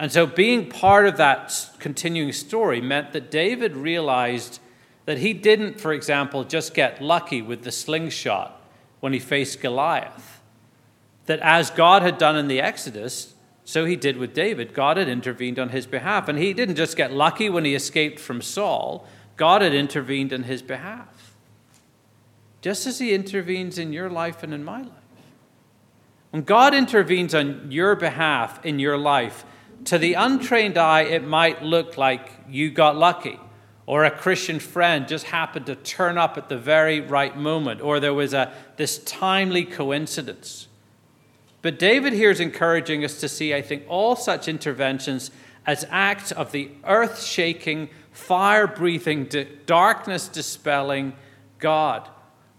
And 0.01 0.11
so, 0.11 0.25
being 0.25 0.71
part 0.71 1.07
of 1.07 1.19
that 1.19 1.55
continuing 1.79 2.33
story 2.33 2.81
meant 2.81 3.13
that 3.13 3.31
David 3.31 3.77
realized 3.77 4.59
that 5.05 5.19
he 5.19 5.35
didn't, 5.35 5.79
for 5.79 5.93
example, 5.93 6.43
just 6.43 6.73
get 6.73 7.03
lucky 7.03 7.43
with 7.43 7.65
the 7.65 7.71
slingshot 7.71 8.59
when 9.01 9.13
he 9.13 9.19
faced 9.19 9.61
Goliath. 9.61 10.41
That 11.27 11.41
as 11.41 11.69
God 11.71 12.01
had 12.01 12.17
done 12.17 12.35
in 12.35 12.49
the 12.49 12.63
Exodus, 12.63 13.35
so 13.63 13.85
he 13.85 13.95
did 13.95 14.17
with 14.17 14.33
David. 14.33 14.73
God 14.73 14.97
had 14.97 15.07
intervened 15.07 15.59
on 15.59 15.69
his 15.69 15.85
behalf. 15.87 16.29
And 16.29 16.39
he 16.39 16.55
didn't 16.55 16.77
just 16.77 16.97
get 16.97 17.13
lucky 17.13 17.51
when 17.51 17.67
he 17.67 17.75
escaped 17.75 18.19
from 18.19 18.41
Saul, 18.41 19.07
God 19.37 19.61
had 19.61 19.75
intervened 19.75 20.33
in 20.33 20.45
his 20.45 20.63
behalf, 20.63 21.35
just 22.63 22.87
as 22.87 22.99
he 22.99 23.13
intervenes 23.13 23.79
in 23.79 23.93
your 23.93 24.09
life 24.09 24.43
and 24.43 24.55
in 24.55 24.65
my 24.65 24.81
life. 24.81 24.93
When 26.31 26.43
God 26.43 26.75
intervenes 26.75 27.35
on 27.35 27.71
your 27.71 27.97
behalf 27.97 28.65
in 28.65 28.79
your 28.79 28.97
life, 28.97 29.45
to 29.85 29.99
the 29.99 30.14
untrained 30.14 30.77
eye, 30.77 31.03
it 31.03 31.25
might 31.25 31.62
look 31.62 31.97
like 31.97 32.31
you 32.49 32.71
got 32.71 32.97
lucky, 32.97 33.38
or 33.87 34.05
a 34.05 34.11
Christian 34.11 34.59
friend 34.59 35.09
just 35.09 35.27
happened 35.27 35.66
to 35.66 35.75
turn 35.75 36.19
up 36.19 36.37
at 36.37 36.49
the 36.49 36.59
very 36.59 37.01
right 37.01 37.37
moment, 37.37 37.81
or 37.81 38.01
there 38.01 38.14
was 38.14 38.35
a, 38.35 38.53
this 38.77 38.99
timely 39.05 39.64
coincidence. 39.64 40.69
But 41.62 41.79
David 41.79 42.12
here 42.12 42.31
is 42.31 42.40
encouraging 42.40 43.05
us 43.05 43.21
to 43.21 43.29
see, 43.29 43.55
I 43.55 43.62
think, 43.62 43.85
all 43.88 44.16
such 44.16 44.49
interventions 44.49 45.31
as 45.66 45.87
acts 45.90 46.33
of 46.33 46.53
the 46.53 46.71
earth 46.85 47.23
shaking, 47.23 47.90
fire 48.12 48.66
breathing, 48.66 49.29
darkness 49.66 50.29
dispelling 50.29 51.14
God. 51.59 52.09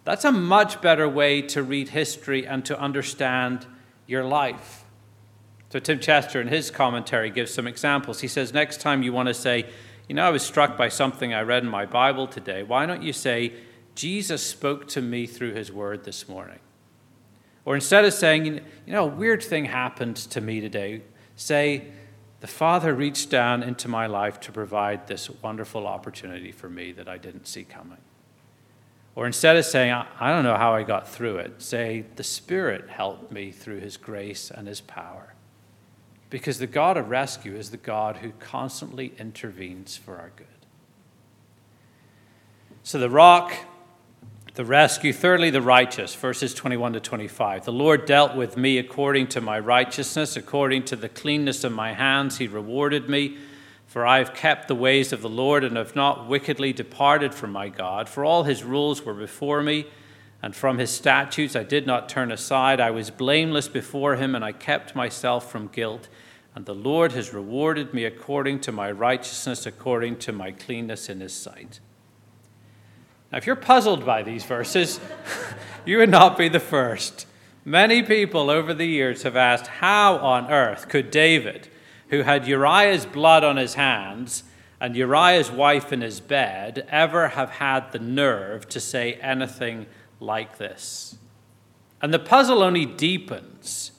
That's 0.03 0.25
a 0.25 0.31
much 0.31 0.81
better 0.81 1.07
way 1.09 1.41
to 1.43 1.63
read 1.63 1.89
history 1.89 2.45
and 2.45 2.63
to 2.65 2.79
understand 2.79 3.65
your 4.07 4.23
life. 4.23 4.80
So, 5.71 5.79
Tim 5.79 5.99
Chester, 5.99 6.41
in 6.41 6.49
his 6.49 6.69
commentary, 6.69 7.29
gives 7.29 7.53
some 7.53 7.65
examples. 7.65 8.19
He 8.19 8.27
says, 8.27 8.53
Next 8.53 8.81
time 8.81 9.03
you 9.03 9.13
want 9.13 9.29
to 9.29 9.33
say, 9.33 9.65
You 10.09 10.15
know, 10.15 10.23
I 10.23 10.29
was 10.29 10.43
struck 10.43 10.77
by 10.77 10.89
something 10.89 11.33
I 11.33 11.41
read 11.43 11.63
in 11.63 11.69
my 11.69 11.85
Bible 11.85 12.27
today, 12.27 12.61
why 12.61 12.85
don't 12.85 13.01
you 13.01 13.13
say, 13.13 13.53
Jesus 13.95 14.45
spoke 14.45 14.87
to 14.89 15.01
me 15.01 15.25
through 15.25 15.53
his 15.53 15.71
word 15.71 16.03
this 16.03 16.27
morning? 16.27 16.59
Or 17.63 17.75
instead 17.75 18.03
of 18.03 18.13
saying, 18.13 18.45
You 18.45 18.61
know, 18.87 19.05
a 19.05 19.07
weird 19.07 19.41
thing 19.41 19.63
happened 19.63 20.17
to 20.17 20.41
me 20.41 20.59
today, 20.59 21.03
say, 21.37 21.85
the 22.41 22.47
Father 22.47 22.93
reached 22.93 23.29
down 23.29 23.63
into 23.63 23.87
my 23.87 24.07
life 24.07 24.39
to 24.41 24.51
provide 24.51 25.07
this 25.07 25.29
wonderful 25.29 25.87
opportunity 25.87 26.51
for 26.51 26.69
me 26.69 26.91
that 26.93 27.07
I 27.07 27.17
didn't 27.17 27.47
see 27.47 27.63
coming. 27.63 27.99
Or 29.15 29.25
instead 29.25 29.55
of 29.55 29.63
saying, 29.63 29.93
I 29.93 30.31
don't 30.33 30.43
know 30.43 30.57
how 30.57 30.73
I 30.73 30.83
got 30.83 31.07
through 31.07 31.37
it, 31.37 31.61
say, 31.61 32.05
The 32.15 32.23
Spirit 32.23 32.89
helped 32.89 33.31
me 33.31 33.51
through 33.51 33.79
His 33.79 33.95
grace 33.95 34.51
and 34.51 34.67
His 34.67 34.81
power. 34.81 35.30
Because 36.31 36.57
the 36.57 36.65
God 36.65 36.97
of 36.97 37.09
rescue 37.09 37.55
is 37.55 37.69
the 37.69 37.77
God 37.77 38.17
who 38.17 38.31
constantly 38.39 39.13
intervenes 39.19 39.95
for 39.95 40.17
our 40.17 40.31
good. 40.35 40.47
So 42.81 42.97
the 42.97 43.09
rock 43.09 43.53
the 44.55 44.65
rescue. 44.65 45.13
Thirdly, 45.13 45.49
the 45.49 45.61
righteous, 45.61 46.13
verses 46.13 46.53
21 46.53 46.93
to 46.93 46.99
25. 46.99 47.63
The 47.63 47.71
Lord 47.71 48.05
dealt 48.05 48.35
with 48.35 48.57
me 48.57 48.77
according 48.77 49.27
to 49.27 49.41
my 49.41 49.57
righteousness, 49.57 50.35
according 50.35 50.83
to 50.85 50.97
the 50.97 51.07
cleanness 51.07 51.63
of 51.63 51.71
my 51.71 51.93
hands, 51.93 52.37
he 52.37 52.47
rewarded 52.47 53.09
me. 53.09 53.37
For 53.87 54.05
I 54.05 54.17
have 54.17 54.33
kept 54.33 54.67
the 54.67 54.75
ways 54.75 55.13
of 55.13 55.21
the 55.21 55.29
Lord 55.29 55.63
and 55.63 55.77
have 55.77 55.95
not 55.95 56.27
wickedly 56.27 56.73
departed 56.73 57.33
from 57.33 57.51
my 57.51 57.69
God. 57.69 58.09
For 58.09 58.25
all 58.25 58.43
his 58.43 58.63
rules 58.63 59.03
were 59.03 59.13
before 59.13 59.61
me, 59.63 59.85
and 60.43 60.55
from 60.55 60.77
his 60.77 60.89
statutes 60.89 61.55
I 61.55 61.63
did 61.63 61.85
not 61.85 62.09
turn 62.09 62.31
aside. 62.31 62.79
I 62.79 62.91
was 62.91 63.11
blameless 63.11 63.67
before 63.67 64.15
him, 64.15 64.33
and 64.33 64.43
I 64.43 64.51
kept 64.51 64.95
myself 64.95 65.51
from 65.51 65.67
guilt. 65.67 66.07
And 66.55 66.65
the 66.65 66.75
Lord 66.75 67.11
has 67.13 67.33
rewarded 67.33 67.93
me 67.93 68.05
according 68.05 68.59
to 68.61 68.71
my 68.71 68.91
righteousness, 68.91 69.65
according 69.65 70.17
to 70.19 70.31
my 70.31 70.51
cleanness 70.51 71.09
in 71.09 71.19
his 71.19 71.33
sight. 71.33 71.79
Now, 73.31 73.37
if 73.37 73.45
you're 73.45 73.55
puzzled 73.55 74.05
by 74.05 74.23
these 74.23 74.43
verses, 74.43 74.99
you 75.85 75.99
would 75.99 76.09
not 76.09 76.37
be 76.37 76.49
the 76.49 76.59
first. 76.59 77.27
Many 77.63 78.01
people 78.01 78.49
over 78.49 78.73
the 78.73 78.87
years 78.87 79.23
have 79.23 79.35
asked, 79.35 79.67
How 79.67 80.17
on 80.17 80.51
earth 80.51 80.89
could 80.89 81.11
David, 81.11 81.69
who 82.09 82.23
had 82.23 82.47
Uriah's 82.47 83.05
blood 83.05 83.43
on 83.43 83.57
his 83.57 83.75
hands 83.75 84.43
and 84.81 84.95
Uriah's 84.95 85.51
wife 85.51 85.93
in 85.93 86.01
his 86.01 86.19
bed, 86.19 86.87
ever 86.89 87.29
have 87.29 87.51
had 87.51 87.91
the 87.91 87.99
nerve 87.99 88.67
to 88.69 88.79
say 88.79 89.13
anything 89.13 89.85
like 90.21 90.57
this? 90.57 91.17
And 92.01 92.13
the 92.13 92.19
puzzle 92.19 92.63
only 92.63 92.85
deepens 92.85 93.91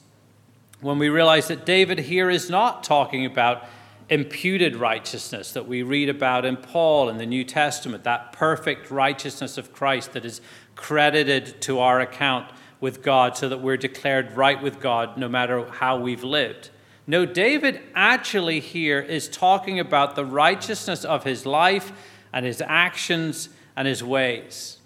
when 0.81 0.99
we 0.99 1.09
realize 1.09 1.47
that 1.47 1.65
David 1.65 1.99
here 1.99 2.29
is 2.29 2.49
not 2.49 2.83
talking 2.83 3.25
about 3.25 3.65
imputed 4.09 4.75
righteousness 4.75 5.53
that 5.53 5.67
we 5.67 5.81
read 5.81 6.09
about 6.09 6.43
in 6.45 6.57
Paul 6.57 7.09
in 7.09 7.17
the 7.17 7.25
New 7.25 7.43
Testament, 7.43 8.03
that 8.03 8.33
perfect 8.33 8.91
righteousness 8.91 9.57
of 9.57 9.71
Christ 9.71 10.13
that 10.13 10.25
is 10.25 10.41
credited 10.75 11.61
to 11.61 11.79
our 11.79 12.01
account 12.01 12.51
with 12.81 13.01
God 13.01 13.37
so 13.37 13.47
that 13.47 13.61
we're 13.61 13.77
declared 13.77 14.33
right 14.33 14.61
with 14.61 14.81
God 14.81 15.17
no 15.17 15.29
matter 15.29 15.65
how 15.65 15.97
we've 15.97 16.23
lived. 16.23 16.69
No, 17.07 17.25
David 17.25 17.81
actually 17.95 18.59
here 18.59 18.99
is 18.99 19.29
talking 19.29 19.79
about 19.79 20.15
the 20.15 20.25
righteousness 20.25 21.05
of 21.05 21.23
his 21.23 21.45
life 21.45 21.91
and 22.33 22.45
his 22.45 22.61
actions 22.65 23.49
and 23.75 23.87
his 23.87 24.03
ways. 24.03 24.79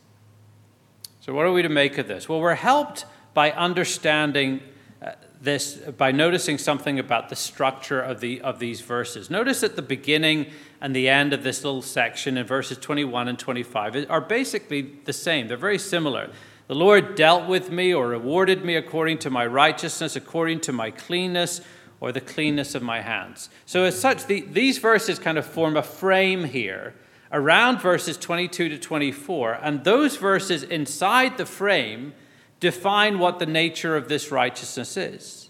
So, 1.28 1.34
what 1.34 1.46
are 1.46 1.52
we 1.52 1.62
to 1.62 1.68
make 1.68 1.98
of 1.98 2.08
this? 2.08 2.30
Well, 2.30 2.40
we're 2.40 2.56
helped 2.56 3.06
by 3.34 3.52
understanding 3.52 4.62
uh, 5.02 5.12
this 5.42 5.74
by 5.76 6.14
noticing 6.14 6.58
something 6.58 7.00
about 7.00 7.28
the 7.28 7.36
structure 7.36 8.00
of, 8.00 8.22
the, 8.22 8.40
of 8.40 8.60
these 8.60 8.80
verses. 8.80 9.30
Notice 9.30 9.62
at 9.62 9.76
the 9.76 9.82
beginning 9.82 10.46
and 10.80 10.96
the 10.96 11.10
end 11.10 11.34
of 11.34 11.44
this 11.44 11.66
little 11.66 11.82
section 11.82 12.38
in 12.38 12.46
verses 12.46 12.78
21 12.78 13.28
and 13.28 13.38
25 13.38 14.06
are 14.10 14.22
basically 14.22 14.94
the 15.04 15.12
same. 15.12 15.50
They're 15.50 15.58
very 15.58 15.78
similar. 15.78 16.30
The 16.68 16.76
Lord 16.76 17.16
dealt 17.16 17.46
with 17.46 17.72
me 17.72 17.94
or 17.94 18.08
rewarded 18.08 18.64
me 18.64 18.76
according 18.76 19.18
to 19.20 19.30
my 19.30 19.46
righteousness, 19.46 20.16
according 20.16 20.62
to 20.62 20.72
my 20.72 20.92
cleanness, 20.92 21.60
or 22.00 22.14
the 22.14 22.22
cleanness 22.22 22.74
of 22.74 22.84
my 22.84 23.02
hands. 23.02 23.50
So, 23.66 23.84
as 23.84 24.00
such, 24.00 24.28
the, 24.28 24.40
these 24.40 24.78
verses 24.78 25.20
kind 25.20 25.38
of 25.38 25.46
form 25.46 25.76
a 25.76 25.84
frame 25.84 26.46
here 26.46 26.94
around 27.32 27.82
verses 27.82 28.18
22 28.18 28.70
to 28.70 28.78
24, 28.78 29.60
and 29.62 29.84
those 29.84 30.18
verses 30.18 30.64
inside 30.64 31.38
the 31.38 31.46
frame 31.46 32.14
define 32.60 33.20
what 33.20 33.40
the 33.40 33.46
nature 33.46 33.96
of 33.96 34.08
this 34.08 34.32
righteousness 34.32 34.98
is. 34.98 35.50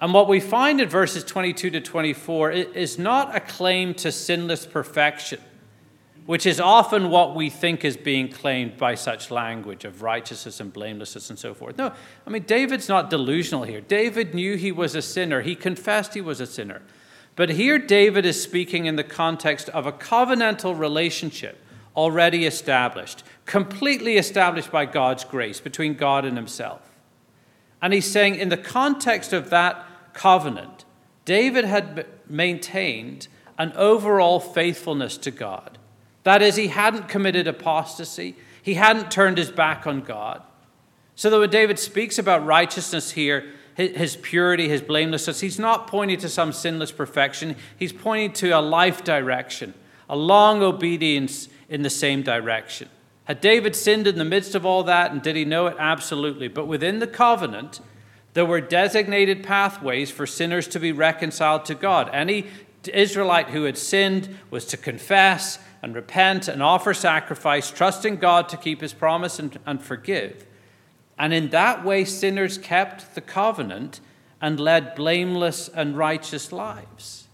And 0.00 0.12
what 0.12 0.28
we 0.28 0.40
find 0.40 0.80
in 0.80 0.88
verses 0.88 1.24
22 1.24 1.70
to 1.70 1.80
24 1.80 2.50
is 2.50 2.98
not 2.98 3.34
a 3.36 3.40
claim 3.40 3.94
to 3.94 4.10
sinless 4.10 4.66
perfection 4.66 5.40
which 6.26 6.46
is 6.46 6.60
often 6.60 7.10
what 7.10 7.34
we 7.34 7.50
think 7.50 7.84
is 7.84 7.96
being 7.96 8.28
claimed 8.28 8.76
by 8.76 8.94
such 8.94 9.30
language 9.30 9.84
of 9.84 10.02
righteousness 10.02 10.60
and 10.60 10.72
blamelessness 10.72 11.30
and 11.30 11.38
so 11.38 11.52
forth. 11.52 11.76
No, 11.76 11.92
I 12.26 12.30
mean, 12.30 12.44
David's 12.44 12.88
not 12.88 13.10
delusional 13.10 13.64
here. 13.64 13.80
David 13.80 14.34
knew 14.34 14.56
he 14.56 14.72
was 14.72 14.94
a 14.94 15.02
sinner, 15.02 15.40
he 15.40 15.54
confessed 15.54 16.14
he 16.14 16.20
was 16.20 16.40
a 16.40 16.46
sinner. 16.46 16.82
But 17.34 17.50
here, 17.50 17.78
David 17.78 18.26
is 18.26 18.42
speaking 18.42 18.86
in 18.86 18.96
the 18.96 19.04
context 19.04 19.68
of 19.70 19.86
a 19.86 19.92
covenantal 19.92 20.78
relationship 20.78 21.58
already 21.96 22.46
established, 22.46 23.22
completely 23.46 24.16
established 24.16 24.70
by 24.70 24.84
God's 24.84 25.24
grace 25.24 25.60
between 25.60 25.94
God 25.94 26.24
and 26.24 26.36
himself. 26.36 26.90
And 27.80 27.92
he's 27.92 28.10
saying, 28.10 28.36
in 28.36 28.48
the 28.48 28.56
context 28.56 29.32
of 29.32 29.50
that 29.50 29.84
covenant, 30.14 30.84
David 31.24 31.64
had 31.64 32.06
maintained 32.28 33.28
an 33.58 33.72
overall 33.76 34.40
faithfulness 34.40 35.16
to 35.18 35.30
God. 35.30 35.78
That 36.22 36.42
is, 36.42 36.56
he 36.56 36.68
hadn't 36.68 37.08
committed 37.08 37.46
apostasy, 37.46 38.36
he 38.62 38.74
hadn't 38.74 39.10
turned 39.10 39.38
his 39.38 39.50
back 39.50 39.86
on 39.86 40.02
God. 40.02 40.42
So 41.14 41.28
that 41.30 41.38
when 41.38 41.50
David 41.50 41.78
speaks 41.78 42.18
about 42.18 42.46
righteousness 42.46 43.12
here, 43.12 43.52
his 43.74 44.16
purity, 44.16 44.68
his 44.68 44.82
blamelessness, 44.82 45.40
he's 45.40 45.58
not 45.58 45.86
pointing 45.86 46.18
to 46.18 46.28
some 46.28 46.52
sinless 46.52 46.92
perfection. 46.92 47.56
He's 47.78 47.92
pointing 47.92 48.32
to 48.34 48.50
a 48.50 48.60
life 48.60 49.02
direction, 49.02 49.74
a 50.08 50.16
long 50.16 50.62
obedience 50.62 51.48
in 51.68 51.82
the 51.82 51.90
same 51.90 52.22
direction. 52.22 52.88
Had 53.24 53.40
David 53.40 53.74
sinned 53.76 54.06
in 54.06 54.18
the 54.18 54.24
midst 54.24 54.54
of 54.54 54.66
all 54.66 54.82
that, 54.84 55.12
and 55.12 55.22
did 55.22 55.36
he 55.36 55.44
know 55.44 55.66
it? 55.68 55.76
Absolutely. 55.78 56.48
But 56.48 56.66
within 56.66 56.98
the 56.98 57.06
covenant, 57.06 57.80
there 58.34 58.44
were 58.44 58.60
designated 58.60 59.42
pathways 59.42 60.10
for 60.10 60.26
sinners 60.26 60.66
to 60.68 60.80
be 60.80 60.92
reconciled 60.92 61.64
to 61.66 61.74
God. 61.74 62.10
Any 62.12 62.46
Israelite 62.92 63.50
who 63.50 63.64
had 63.64 63.78
sinned 63.78 64.36
was 64.50 64.64
to 64.66 64.76
confess 64.76 65.58
and 65.82 65.94
repent 65.94 66.48
and 66.48 66.62
offer 66.62 66.94
sacrifice, 66.94 67.70
trusting 67.70 68.16
God 68.16 68.48
to 68.48 68.56
keep 68.56 68.80
his 68.80 68.92
promise 68.92 69.38
and, 69.38 69.58
and 69.66 69.82
forgive. 69.82 70.46
And 71.22 71.32
in 71.32 71.50
that 71.50 71.84
way, 71.84 72.04
sinners 72.04 72.58
kept 72.58 73.14
the 73.14 73.20
covenant 73.20 74.00
and 74.40 74.58
led 74.58 74.96
blameless 74.96 75.68
and 75.68 75.96
righteous 75.96 76.50
lives. 76.50 77.28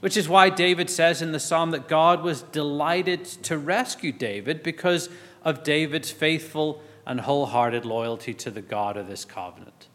Which 0.00 0.16
is 0.16 0.28
why 0.28 0.50
David 0.50 0.90
says 0.90 1.22
in 1.22 1.30
the 1.30 1.38
psalm 1.38 1.70
that 1.70 1.86
God 1.86 2.24
was 2.24 2.42
delighted 2.42 3.24
to 3.44 3.56
rescue 3.56 4.10
David 4.10 4.64
because 4.64 5.08
of 5.44 5.62
David's 5.62 6.10
faithful 6.10 6.82
and 7.06 7.20
wholehearted 7.20 7.84
loyalty 7.84 8.34
to 8.34 8.50
the 8.50 8.60
God 8.60 8.96
of 8.96 9.06
this 9.06 9.24
covenant. 9.24 9.86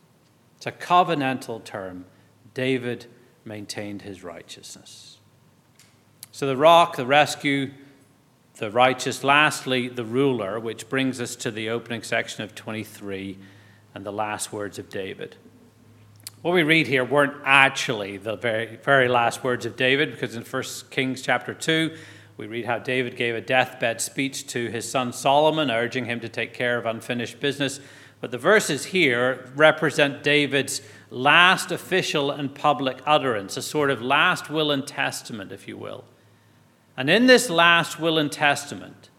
It's 0.55 0.65
a 0.65 0.71
covenantal 0.71 1.61
term. 1.65 2.05
David 2.53 3.07
maintained 3.43 4.03
his 4.03 4.23
righteousness. 4.23 5.19
So 6.31 6.47
the 6.47 6.55
rock, 6.55 6.95
the 6.95 7.05
rescue, 7.05 7.71
the 8.57 8.71
righteous, 8.71 9.23
lastly, 9.23 9.87
the 9.87 10.03
ruler, 10.03 10.59
which 10.59 10.89
brings 10.89 11.21
us 11.21 11.35
to 11.35 11.51
the 11.51 11.69
opening 11.69 12.01
section 12.01 12.43
of 12.43 12.55
23 12.55 13.37
and 13.93 14.05
the 14.05 14.11
last 14.11 14.51
words 14.51 14.79
of 14.79 14.89
David. 14.89 15.35
What 16.41 16.53
we 16.53 16.63
read 16.63 16.87
here 16.87 17.03
weren't 17.03 17.35
actually 17.45 18.17
the 18.17 18.35
very, 18.35 18.77
very 18.77 19.07
last 19.07 19.43
words 19.43 19.65
of 19.65 19.75
David, 19.75 20.11
because 20.11 20.35
in 20.35 20.43
1 20.43 20.63
Kings 20.89 21.21
chapter 21.21 21.53
2, 21.53 21.95
we 22.37 22.47
read 22.47 22.65
how 22.65 22.79
David 22.79 23.15
gave 23.15 23.35
a 23.35 23.41
deathbed 23.41 24.01
speech 24.01 24.47
to 24.47 24.69
his 24.69 24.89
son 24.89 25.11
Solomon, 25.13 25.71
urging 25.71 26.05
him 26.05 26.19
to 26.19 26.29
take 26.29 26.53
care 26.53 26.77
of 26.77 26.85
unfinished 26.85 27.39
business. 27.39 27.79
But 28.21 28.31
the 28.31 28.37
verses 28.37 28.85
here 28.85 29.51
represent 29.55 30.23
David's 30.23 30.81
last 31.09 31.71
official 31.71 32.31
and 32.31 32.53
public 32.53 32.99
utterance, 33.05 33.57
a 33.57 33.61
sort 33.61 33.89
of 33.89 34.01
last 34.01 34.49
will 34.49 34.71
and 34.71 34.85
testament, 34.85 35.51
if 35.51 35.67
you 35.67 35.77
will. 35.77 36.05
And 36.97 37.09
in 37.09 37.27
this 37.27 37.49
last 37.49 37.99
will 37.99 38.17
and 38.17 38.31
testament, 38.31 39.09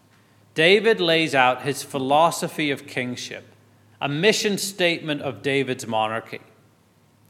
David 0.53 0.99
lays 0.99 1.33
out 1.33 1.61
his 1.61 1.81
philosophy 1.81 2.69
of 2.69 2.85
kingship, 2.85 3.45
a 4.01 4.09
mission 4.09 4.57
statement 4.57 5.21
of 5.21 5.41
David's 5.41 5.87
monarchy. 5.87 6.41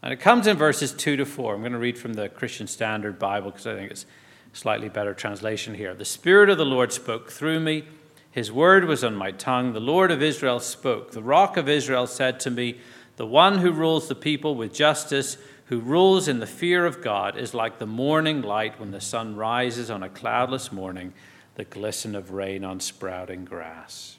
And 0.02 0.12
it 0.12 0.20
comes 0.20 0.48
in 0.48 0.58
verses 0.58 0.92
2 0.94 1.18
to 1.18 1.26
4. 1.26 1.54
I'm 1.54 1.60
going 1.60 1.74
to 1.74 1.78
read 1.78 1.98
from 1.98 2.14
the 2.14 2.30
Christian 2.30 2.66
Standard 2.66 3.20
Bible 3.20 3.52
because 3.52 3.68
I 3.68 3.76
think 3.76 3.92
it's 3.92 4.06
slightly 4.54 4.90
better 4.90 5.14
translation 5.14 5.76
here. 5.76 5.94
The 5.94 6.06
Spirit 6.06 6.50
of 6.50 6.58
the 6.58 6.66
Lord 6.66 6.92
spoke 6.92 7.32
through 7.32 7.60
me. 7.60 7.84
His 8.32 8.52
word 8.52 8.86
was 8.86 9.04
on 9.04 9.16
my 9.16 9.32
tongue. 9.32 9.74
The 9.74 9.80
Lord 9.80 10.10
of 10.10 10.24
Israel 10.24 10.60
spoke. 10.60 11.12
The 11.12 11.22
rock 11.22 11.58
of 11.58 11.68
Israel 11.68 12.08
said 12.08 12.40
to 12.42 12.52
me, 12.52 12.80
The 13.18 13.26
one 13.26 13.60
who 13.60 13.72
rules 13.72 14.08
the 14.08 14.16
people 14.16 14.56
with 14.56 14.74
justice, 14.74 15.38
who 15.70 15.80
rules 15.80 16.28
in 16.28 16.40
the 16.40 16.48
fear 16.48 16.84
of 16.84 17.00
God 17.00 17.38
is 17.38 17.54
like 17.54 17.78
the 17.78 17.86
morning 17.86 18.42
light 18.42 18.80
when 18.80 18.90
the 18.90 19.00
sun 19.00 19.36
rises 19.36 19.92
on 19.92 20.02
a 20.02 20.10
cloudless 20.10 20.72
morning, 20.72 21.14
the 21.54 21.64
glisten 21.64 22.16
of 22.16 22.32
rain 22.32 22.64
on 22.64 22.80
sprouting 22.80 23.46
grass. 23.46 24.18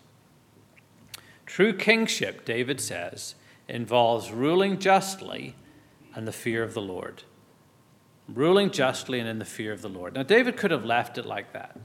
True 1.46 1.72
kingship, 1.72 2.44
David 2.44 2.80
says, 2.80 3.34
involves 3.66 4.30
ruling 4.30 4.78
justly 4.78 5.56
and 6.14 6.26
the 6.26 6.32
fear 6.32 6.62
of 6.62 6.72
the 6.72 6.80
Lord. 6.80 7.24
Ruling 8.28 8.70
justly 8.70 9.18
and 9.18 9.28
in 9.28 9.40
the 9.40 9.44
fear 9.44 9.72
of 9.72 9.82
the 9.82 9.88
Lord. 9.88 10.14
Now, 10.14 10.22
David 10.22 10.56
could 10.56 10.70
have 10.70 10.84
left 10.84 11.18
it 11.18 11.26
like 11.26 11.52
that. 11.52 11.76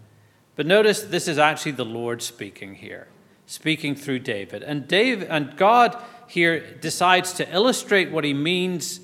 But 0.56 0.68
notice 0.68 1.02
this 1.02 1.28
is 1.28 1.40
actually 1.40 1.72
the 1.72 1.86
Lord 1.86 2.22
speaking 2.22 2.76
here, 2.76 3.08
speaking 3.48 3.96
through 3.96 4.20
David. 4.20 4.62
And, 4.62 4.88
David, 4.88 5.28
and 5.28 5.58
God 5.58 6.00
here 6.28 6.76
decides 6.76 7.34
to 7.34 7.52
illustrate 7.52 8.12
what 8.12 8.24
he 8.24 8.34
means 8.36 9.00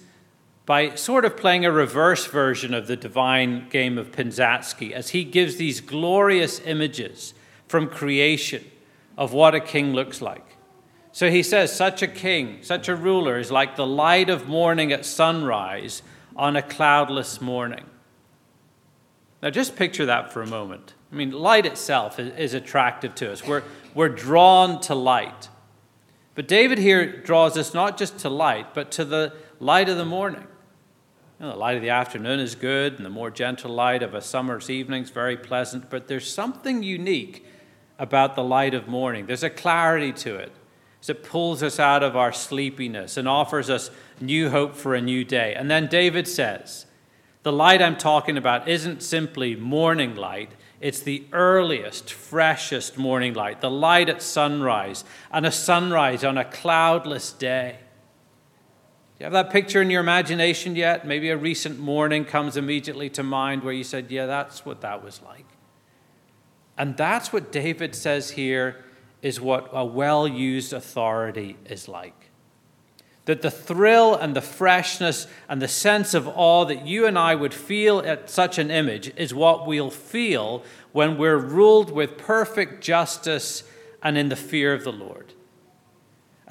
by 0.66 0.96
sort 0.96 1.26
of 1.26 1.36
playing 1.36 1.66
a 1.66 1.72
reverse 1.72 2.28
version 2.28 2.74
of 2.74 2.88
the 2.88 2.96
divine 2.96 3.68
game 3.70 3.98
of 3.98 4.12
Pinzatsky 4.12 4.92
as 4.92 5.10
he 5.10 5.24
gives 5.24 5.56
these 5.56 5.82
glorious 5.82 6.60
images 6.66 7.34
from 7.68 7.88
creation 7.88 8.64
of 9.18 9.34
what 9.34 9.56
a 9.56 9.60
king 9.60 9.94
looks 9.94 10.22
like. 10.22 10.58
So 11.12 11.30
he 11.30 11.44
says, 11.44 11.76
Such 11.76 12.02
a 12.02 12.08
king, 12.08 12.60
such 12.62 12.88
a 12.88 12.96
ruler 12.96 13.38
is 13.40 13.52
like 13.52 13.76
the 13.76 13.88
light 13.88 14.30
of 14.30 14.48
morning 14.48 14.92
at 14.92 15.06
sunrise 15.06 16.02
on 16.36 16.56
a 16.56 16.62
cloudless 16.62 17.42
morning. 17.42 17.86
Now, 19.42 19.50
just 19.50 19.76
picture 19.76 20.06
that 20.06 20.32
for 20.32 20.42
a 20.42 20.48
moment. 20.48 20.94
I 21.12 21.16
mean, 21.16 21.32
light 21.32 21.66
itself 21.66 22.20
is, 22.20 22.54
attractive 22.54 23.16
to 23.16 23.32
us. 23.32 23.46
We're, 23.46 23.64
we're 23.94 24.10
drawn 24.10 24.80
to 24.82 24.96
light. 24.96 25.50
But 26.36 26.48
David 26.48 26.78
here 26.78 27.22
draws 27.22 27.58
us 27.58 27.74
not 27.74 27.98
just 27.98 28.20
to 28.20 28.30
light, 28.30 28.74
but 28.74 28.92
to 28.92 29.04
the 29.04 29.34
light 29.60 29.90
of 29.90 29.98
the 29.98 30.06
morning. 30.06 30.48
You 31.42 31.48
know, 31.48 31.54
the 31.54 31.60
light 31.60 31.76
of 31.76 31.82
the 31.82 31.90
afternoon 31.90 32.40
is 32.40 32.54
good, 32.54 32.98
and 32.98 33.04
the 33.04 33.10
more 33.10 33.32
gentle 33.32 33.72
light 33.72 34.04
of 34.04 34.14
a 34.14 34.22
summer's 34.22 34.70
evening 34.70 35.02
is 35.02 35.10
very 35.10 35.36
pleasant, 35.36 35.90
but 35.90 36.08
there's 36.08 36.32
something 36.32 36.84
unique 36.84 37.44
about 37.98 38.36
the 38.36 38.44
light 38.44 38.76
of 38.76 38.88
morning. 38.88 39.26
There's 39.26 39.42
a 39.42 39.50
clarity 39.50 40.12
to 40.12 40.36
it. 40.36 40.52
as 41.02 41.10
It 41.10 41.24
pulls 41.24 41.64
us 41.64 41.80
out 41.80 42.04
of 42.04 42.16
our 42.16 42.32
sleepiness 42.32 43.18
and 43.18 43.28
offers 43.28 43.72
us 43.72 43.90
new 44.20 44.52
hope 44.52 44.76
for 44.76 44.94
a 44.94 45.02
new 45.02 45.24
day. 45.24 45.56
And 45.56 45.72
then 45.72 45.88
David 45.88 46.28
says, 46.28 46.86
The 47.42 47.52
light 47.52 47.82
I'm 47.82 47.98
talking 47.98 48.38
about 48.38 48.68
isn't 48.68 49.02
simply 49.02 49.56
morning 49.56 50.14
light, 50.14 50.52
it's 50.80 51.00
the 51.00 51.26
earliest, 51.34 52.14
freshest 52.14 53.00
morning 53.00 53.34
light, 53.34 53.62
the 53.62 53.72
light 53.72 54.10
at 54.10 54.22
sunrise, 54.22 55.04
and 55.32 55.48
a 55.48 55.52
sunrise 55.52 56.24
on 56.24 56.38
a 56.38 56.46
cloudless 56.46 57.34
day 57.34 57.80
you 59.22 59.26
have 59.26 59.34
that 59.34 59.52
picture 59.52 59.84
in 59.84 59.92
your 59.92 60.02
imagination 60.02 60.76
yet? 60.76 61.06
Maybe 61.06 61.30
a 61.30 61.38
recent 61.38 61.78
morning 61.78 62.26
comes 62.26 62.58
immediately 62.58 63.08
to 63.12 63.22
mind 63.22 63.64
where 63.64 63.72
you 63.72 63.84
said, 63.84 64.10
Yeah, 64.10 64.26
that's 64.26 64.66
what 64.66 64.82
that 64.82 65.04
was 65.04 65.22
like. 65.22 65.46
And 66.76 66.98
that's 66.98 67.32
what 67.32 67.52
David 67.52 67.94
says 67.94 68.32
here 68.32 68.84
is 69.22 69.40
what 69.40 69.70
a 69.74 69.86
well 69.86 70.28
used 70.28 70.74
authority 70.74 71.56
is 71.66 71.88
like. 71.88 72.32
That 73.26 73.44
the 73.44 73.52
thrill 73.52 74.16
and 74.16 74.36
the 74.36 74.42
freshness 74.42 75.28
and 75.48 75.62
the 75.62 75.68
sense 75.68 76.16
of 76.16 76.28
awe 76.28 76.66
that 76.66 76.88
you 76.88 77.06
and 77.06 77.16
I 77.16 77.36
would 77.36 77.54
feel 77.54 78.00
at 78.00 78.28
such 78.28 78.58
an 78.58 78.72
image 78.72 79.14
is 79.18 79.36
what 79.36 79.68
we'll 79.68 79.92
feel 79.92 80.64
when 80.94 81.20
we're 81.20 81.38
ruled 81.38 81.92
with 81.92 82.18
perfect 82.18 82.84
justice 82.84 83.66
and 84.02 84.18
in 84.18 84.30
the 84.30 84.36
fear 84.36 84.74
of 84.74 84.84
the 84.84 84.92
Lord. 84.92 85.36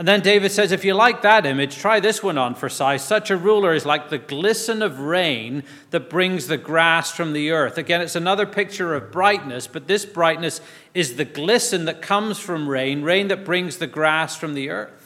And 0.00 0.08
then 0.08 0.22
David 0.22 0.50
says, 0.50 0.72
if 0.72 0.82
you 0.82 0.94
like 0.94 1.20
that 1.20 1.44
image, 1.44 1.76
try 1.76 2.00
this 2.00 2.22
one 2.22 2.38
on 2.38 2.54
for 2.54 2.70
size. 2.70 3.04
Such 3.04 3.30
a 3.30 3.36
ruler 3.36 3.74
is 3.74 3.84
like 3.84 4.08
the 4.08 4.16
glisten 4.16 4.80
of 4.80 4.98
rain 4.98 5.62
that 5.90 6.08
brings 6.08 6.46
the 6.46 6.56
grass 6.56 7.10
from 7.10 7.34
the 7.34 7.50
earth. 7.50 7.76
Again, 7.76 8.00
it's 8.00 8.16
another 8.16 8.46
picture 8.46 8.94
of 8.94 9.12
brightness, 9.12 9.66
but 9.66 9.88
this 9.88 10.06
brightness 10.06 10.62
is 10.94 11.16
the 11.16 11.26
glisten 11.26 11.84
that 11.84 12.00
comes 12.00 12.38
from 12.38 12.66
rain, 12.66 13.02
rain 13.02 13.28
that 13.28 13.44
brings 13.44 13.76
the 13.76 13.86
grass 13.86 14.34
from 14.34 14.54
the 14.54 14.70
earth. 14.70 14.99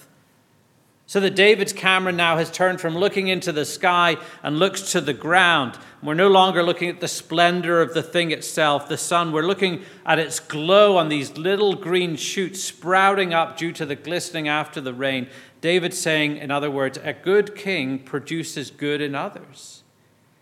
So 1.07 1.21
that 1.21 1.37
David's 1.37 1.75
camera 1.75 2.13
now 2.13 2.39
has 2.39 2.51
turned 2.51 2.81
from 2.81 2.97
looking 2.97 3.29
into 3.29 3.53
the 3.53 3.67
sky 3.67 4.17
and 4.43 4.59
looks 4.59 4.93
to 4.93 5.03
the 5.03 5.13
ground. 5.13 5.79
We're 6.03 6.15
no 6.15 6.29
longer 6.29 6.63
looking 6.63 6.89
at 6.89 7.01
the 7.01 7.09
splendor 7.09 7.83
of 7.83 7.93
the 7.93 8.03
thing 8.03 8.31
itself, 8.31 8.89
the 8.89 8.97
sun. 8.97 9.31
We're 9.31 9.43
looking 9.43 9.83
at 10.07 10.19
its 10.19 10.41
glow 10.41 10.97
on 10.97 11.11
these 11.11 11.37
little 11.37 11.75
green 11.75 12.17
shoots 12.17 12.63
sprouting 12.63 13.35
up 13.35 13.59
due 13.59 13.73
to 13.73 13.85
the 13.85 13.97
glistening 13.97 14.49
after 14.49 14.81
the 14.81 14.95
rain. 14.95 15.29
David's 15.61 15.99
saying, 15.99 16.39
in 16.39 16.51
other 16.51 16.71
words, 16.71 16.99
a 17.03 17.13
good 17.13 17.55
king 17.55 17.99
produces 17.99 18.71
good 18.71 19.03
in 19.03 19.15
others. 19.15 19.83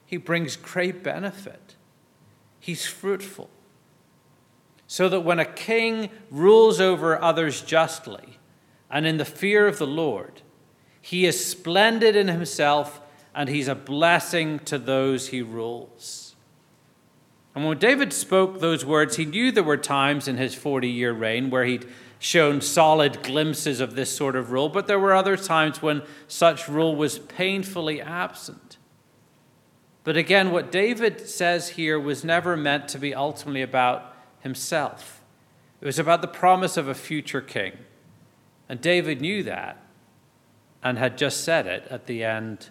He 0.07 0.17
brings 0.17 0.57
great 0.57 1.03
benefit. 1.03 1.77
He's 2.61 2.87
fruitful. 2.87 3.51
So 4.87 5.09
that 5.09 5.21
when 5.21 5.39
a 5.39 5.45
king 5.45 6.11
rules 6.31 6.81
over 6.81 7.21
others 7.21 7.63
justly 7.63 8.39
and 8.91 9.07
in 9.07 9.17
the 9.17 9.25
fear 9.25 9.67
of 9.67 9.79
the 9.79 9.87
Lord, 9.87 10.43
he 11.03 11.27
is 11.27 11.45
splendid 11.45 12.15
in 12.15 12.29
himself, 12.29 13.01
and 13.35 13.49
he's 13.49 13.69
a 13.69 13.75
blessing 13.75 14.61
to 14.61 14.79
those 14.79 15.29
he 15.29 15.43
rules. 15.43 16.35
And 17.55 17.67
when 17.67 17.79
David 17.79 18.13
spoke 18.13 18.61
those 18.61 18.85
words, 18.85 19.17
he 19.17 19.27
knew 19.27 19.51
there 19.51 19.63
were 19.63 19.77
times 19.77 20.27
in 20.27 20.39
his 20.39 20.55
40 20.55 20.89
year 20.89 21.13
reign 21.13 21.51
where 21.51 21.65
he'd 21.65 21.87
shown 22.19 22.61
solid 22.61 23.23
glimpses 23.23 23.81
of 23.81 23.97
this 23.97 24.15
sort 24.15 24.37
of 24.37 24.53
rule, 24.53 24.69
but 24.69 24.87
there 24.87 24.99
were 24.99 25.13
other 25.13 25.37
times 25.37 25.83
when 25.83 26.03
such 26.29 26.69
rule 26.69 26.95
was 26.95 27.19
painfully 27.19 28.01
absent. 28.01 28.79
But 30.05 30.17
again, 30.17 30.53
what 30.53 30.71
David 30.71 31.29
says 31.29 31.71
here 31.71 31.99
was 31.99 32.25
never 32.25 32.57
meant 32.57 32.89
to 32.89 32.99
be 32.99 33.13
ultimately 33.13 33.61
about 33.61 34.15
himself. 34.41 35.21
It 35.81 35.87
was 35.87 35.99
about 35.99 36.23
the 36.23 36.29
promise 36.29 36.77
of 36.77 36.87
a 36.87 36.95
future 36.95 37.41
king. 37.41 37.73
And 38.69 38.81
David 38.81 39.21
knew 39.21 39.43
that 39.43 39.82
and 40.83 40.99
had 40.99 41.17
just 41.17 41.45
said 41.45 41.67
it 41.67 41.87
at 41.91 42.07
the 42.07 42.25
end 42.25 42.71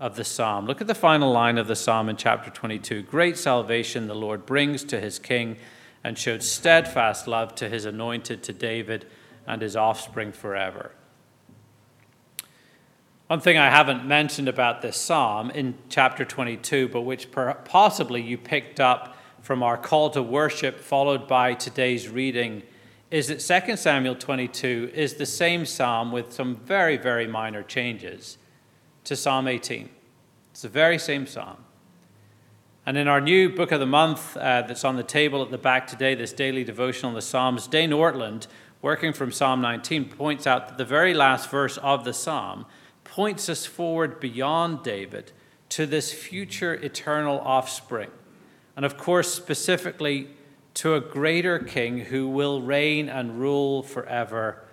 of 0.00 0.16
the 0.16 0.24
psalm. 0.24 0.66
Look 0.66 0.80
at 0.80 0.88
the 0.88 0.94
final 0.94 1.30
line 1.30 1.58
of 1.58 1.68
the 1.68 1.76
psalm 1.76 2.08
in 2.08 2.16
chapter 2.16 2.50
22. 2.50 3.02
Great 3.02 3.38
salvation 3.38 4.08
the 4.08 4.14
Lord 4.14 4.44
brings 4.44 4.82
to 4.84 5.00
his 5.00 5.18
king 5.18 5.56
and 6.02 6.18
showed 6.18 6.42
steadfast 6.42 7.28
love 7.28 7.54
to 7.56 7.68
his 7.68 7.84
anointed, 7.84 8.42
to 8.42 8.52
David 8.52 9.06
and 9.46 9.62
his 9.62 9.76
offspring 9.76 10.32
forever. 10.32 10.90
One 13.28 13.40
thing 13.40 13.56
I 13.56 13.70
haven't 13.70 14.04
mentioned 14.04 14.48
about 14.48 14.82
this 14.82 14.96
psalm 14.96 15.50
in 15.52 15.74
chapter 15.88 16.24
22, 16.24 16.88
but 16.88 17.02
which 17.02 17.28
possibly 17.30 18.20
you 18.20 18.36
picked 18.36 18.80
up 18.80 19.16
from 19.40 19.62
our 19.62 19.76
call 19.76 20.10
to 20.10 20.22
worship, 20.22 20.80
followed 20.80 21.26
by 21.26 21.54
today's 21.54 22.08
reading 22.08 22.62
is 23.12 23.26
that 23.26 23.66
2 23.66 23.76
Samuel 23.76 24.14
22 24.14 24.90
is 24.94 25.14
the 25.14 25.26
same 25.26 25.66
psalm 25.66 26.10
with 26.12 26.32
some 26.32 26.56
very, 26.56 26.96
very 26.96 27.26
minor 27.26 27.62
changes 27.62 28.38
to 29.04 29.14
Psalm 29.14 29.46
18. 29.46 29.90
It's 30.50 30.62
the 30.62 30.70
very 30.70 30.98
same 30.98 31.26
psalm. 31.26 31.58
And 32.86 32.96
in 32.96 33.08
our 33.08 33.20
new 33.20 33.54
book 33.54 33.70
of 33.70 33.80
the 33.80 33.86
month 33.86 34.34
uh, 34.38 34.62
that's 34.62 34.82
on 34.82 34.96
the 34.96 35.02
table 35.02 35.42
at 35.42 35.50
the 35.50 35.58
back 35.58 35.86
today, 35.86 36.14
this 36.14 36.32
daily 36.32 36.64
devotion 36.64 37.06
on 37.06 37.14
the 37.14 37.20
Psalms, 37.20 37.66
Dane 37.66 37.90
Ortlund, 37.90 38.46
working 38.80 39.12
from 39.12 39.30
Psalm 39.30 39.60
19, 39.60 40.06
points 40.06 40.46
out 40.46 40.68
that 40.68 40.78
the 40.78 40.84
very 40.86 41.12
last 41.12 41.50
verse 41.50 41.76
of 41.76 42.04
the 42.04 42.14
psalm 42.14 42.64
points 43.04 43.50
us 43.50 43.66
forward 43.66 44.20
beyond 44.20 44.82
David 44.82 45.32
to 45.68 45.84
this 45.84 46.14
future 46.14 46.74
eternal 46.74 47.40
offspring. 47.40 48.10
And 48.74 48.86
of 48.86 48.96
course, 48.96 49.34
specifically, 49.34 50.28
to 50.74 50.94
a 50.94 51.00
greater 51.00 51.58
king 51.58 51.98
who 51.98 52.28
will 52.28 52.62
reign 52.62 53.08
and 53.08 53.38
rule 53.38 53.82
forever, 53.82 54.64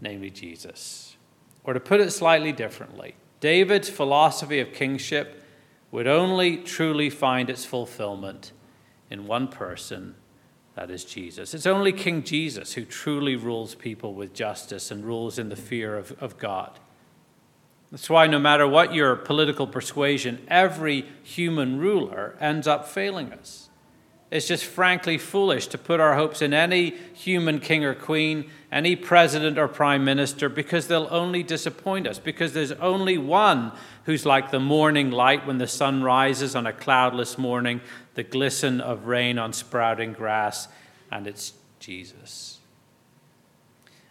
namely 0.00 0.30
Jesus. 0.30 1.16
Or 1.64 1.72
to 1.72 1.80
put 1.80 2.00
it 2.00 2.10
slightly 2.10 2.52
differently, 2.52 3.14
David's 3.40 3.88
philosophy 3.88 4.60
of 4.60 4.72
kingship 4.72 5.42
would 5.90 6.06
only 6.06 6.58
truly 6.58 7.10
find 7.10 7.48
its 7.48 7.64
fulfillment 7.64 8.52
in 9.10 9.26
one 9.26 9.48
person, 9.48 10.14
that 10.74 10.90
is 10.90 11.04
Jesus. 11.04 11.54
It's 11.54 11.66
only 11.66 11.92
King 11.92 12.24
Jesus 12.24 12.72
who 12.74 12.84
truly 12.84 13.36
rules 13.36 13.74
people 13.74 14.14
with 14.14 14.34
justice 14.34 14.90
and 14.90 15.04
rules 15.04 15.38
in 15.38 15.48
the 15.48 15.56
fear 15.56 15.96
of, 15.96 16.20
of 16.20 16.36
God. 16.36 16.78
That's 17.92 18.10
why, 18.10 18.26
no 18.26 18.40
matter 18.40 18.66
what 18.66 18.92
your 18.92 19.14
political 19.14 19.68
persuasion, 19.68 20.44
every 20.48 21.06
human 21.22 21.78
ruler 21.78 22.36
ends 22.40 22.66
up 22.66 22.88
failing 22.88 23.32
us. 23.32 23.68
It's 24.34 24.48
just 24.48 24.64
frankly 24.64 25.16
foolish 25.16 25.68
to 25.68 25.78
put 25.78 26.00
our 26.00 26.16
hopes 26.16 26.42
in 26.42 26.52
any 26.52 26.96
human 27.12 27.60
king 27.60 27.84
or 27.84 27.94
queen, 27.94 28.50
any 28.72 28.96
president 28.96 29.58
or 29.60 29.68
prime 29.68 30.04
minister, 30.04 30.48
because 30.48 30.88
they'll 30.88 31.06
only 31.12 31.44
disappoint 31.44 32.08
us, 32.08 32.18
because 32.18 32.52
there's 32.52 32.72
only 32.72 33.16
one 33.16 33.70
who's 34.06 34.26
like 34.26 34.50
the 34.50 34.58
morning 34.58 35.12
light 35.12 35.46
when 35.46 35.58
the 35.58 35.68
sun 35.68 36.02
rises 36.02 36.56
on 36.56 36.66
a 36.66 36.72
cloudless 36.72 37.38
morning, 37.38 37.80
the 38.14 38.24
glisten 38.24 38.80
of 38.80 39.06
rain 39.06 39.38
on 39.38 39.52
sprouting 39.52 40.12
grass, 40.12 40.66
and 41.12 41.28
it's 41.28 41.52
Jesus. 41.78 42.58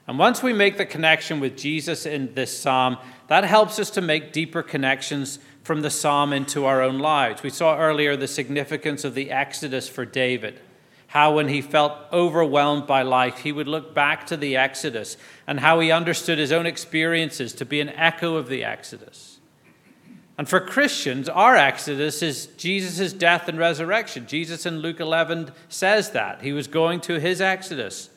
And 0.08 0.18
once 0.18 0.42
we 0.42 0.54
make 0.54 0.78
the 0.78 0.86
connection 0.86 1.42
with 1.42 1.58
Jesus 1.58 2.06
in 2.06 2.34
this 2.34 2.58
psalm, 2.58 2.98
that 3.28 3.44
helps 3.44 3.78
us 3.78 3.90
to 3.90 4.00
make 4.00 4.32
deeper 4.32 4.64
connections 4.64 5.40
from 5.64 5.82
the 5.82 5.90
psalm 5.90 6.34
into 6.34 6.66
our 6.66 6.82
own 6.82 7.00
lives. 7.00 7.42
We 7.42 7.50
saw 7.50 7.78
earlier 7.78 8.16
the 8.16 8.28
significance 8.28 9.04
of 9.04 9.16
the 9.16 9.32
Exodus 9.32 9.88
for 9.88 10.06
David. 10.06 10.60
How, 11.08 11.36
when 11.36 11.48
he 11.48 11.62
felt 11.62 11.94
overwhelmed 12.12 12.88
by 12.88 13.04
life, 13.04 13.40
he 13.40 13.52
would 13.52 13.68
look 13.68 13.94
back 13.94 14.26
to 14.28 14.38
the 14.38 14.58
Exodus 14.58 15.16
and 15.46 15.60
how 15.60 15.80
he 15.80 15.92
understood 15.92 16.40
his 16.40 16.52
own 16.52 16.66
experiences 16.66 17.54
to 17.54 17.66
be 17.66 17.80
an 17.80 17.90
echo 17.90 18.36
of 18.36 18.50
the 18.50 18.64
Exodus. 18.64 19.40
And 20.38 20.50
for 20.50 20.60
Christians, 20.60 21.30
our 21.30 21.56
Exodus 21.56 22.24
is 22.24 22.48
Jesus' 22.58 23.14
death 23.14 23.48
and 23.48 23.60
resurrection. 23.60 24.26
Jesus 24.26 24.66
in 24.66 24.80
Luke 24.80 25.00
11 25.00 25.52
says 25.70 26.12
that. 26.12 26.42
He 26.42 26.52
was 26.52 26.68
going 26.68 27.00
to 27.02 27.20
his 27.20 27.40
Exodus. 27.40 28.10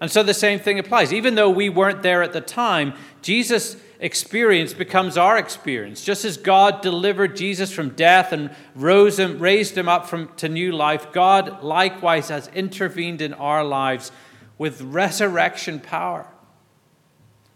And 0.00 0.10
so 0.10 0.22
the 0.22 0.32
same 0.32 0.58
thing 0.58 0.78
applies. 0.78 1.12
Even 1.12 1.34
though 1.34 1.50
we 1.50 1.68
weren't 1.68 2.02
there 2.02 2.22
at 2.22 2.32
the 2.32 2.40
time, 2.40 2.94
Jesus' 3.20 3.76
experience 4.00 4.72
becomes 4.72 5.16
our 5.16 5.38
experience. 5.38 6.02
Just 6.02 6.24
as 6.24 6.36
God 6.36 6.80
delivered 6.80 7.36
Jesus 7.36 7.70
from 7.70 7.90
death 7.90 8.32
and 8.32 8.50
rose 8.74 9.18
him, 9.18 9.38
raised 9.38 9.76
him 9.76 9.88
up 9.88 10.06
from, 10.06 10.34
to 10.36 10.48
new 10.48 10.72
life, 10.72 11.12
God 11.12 11.62
likewise 11.62 12.30
has 12.30 12.48
intervened 12.48 13.20
in 13.20 13.34
our 13.34 13.62
lives 13.62 14.10
with 14.58 14.80
resurrection 14.80 15.80
power. 15.80 16.26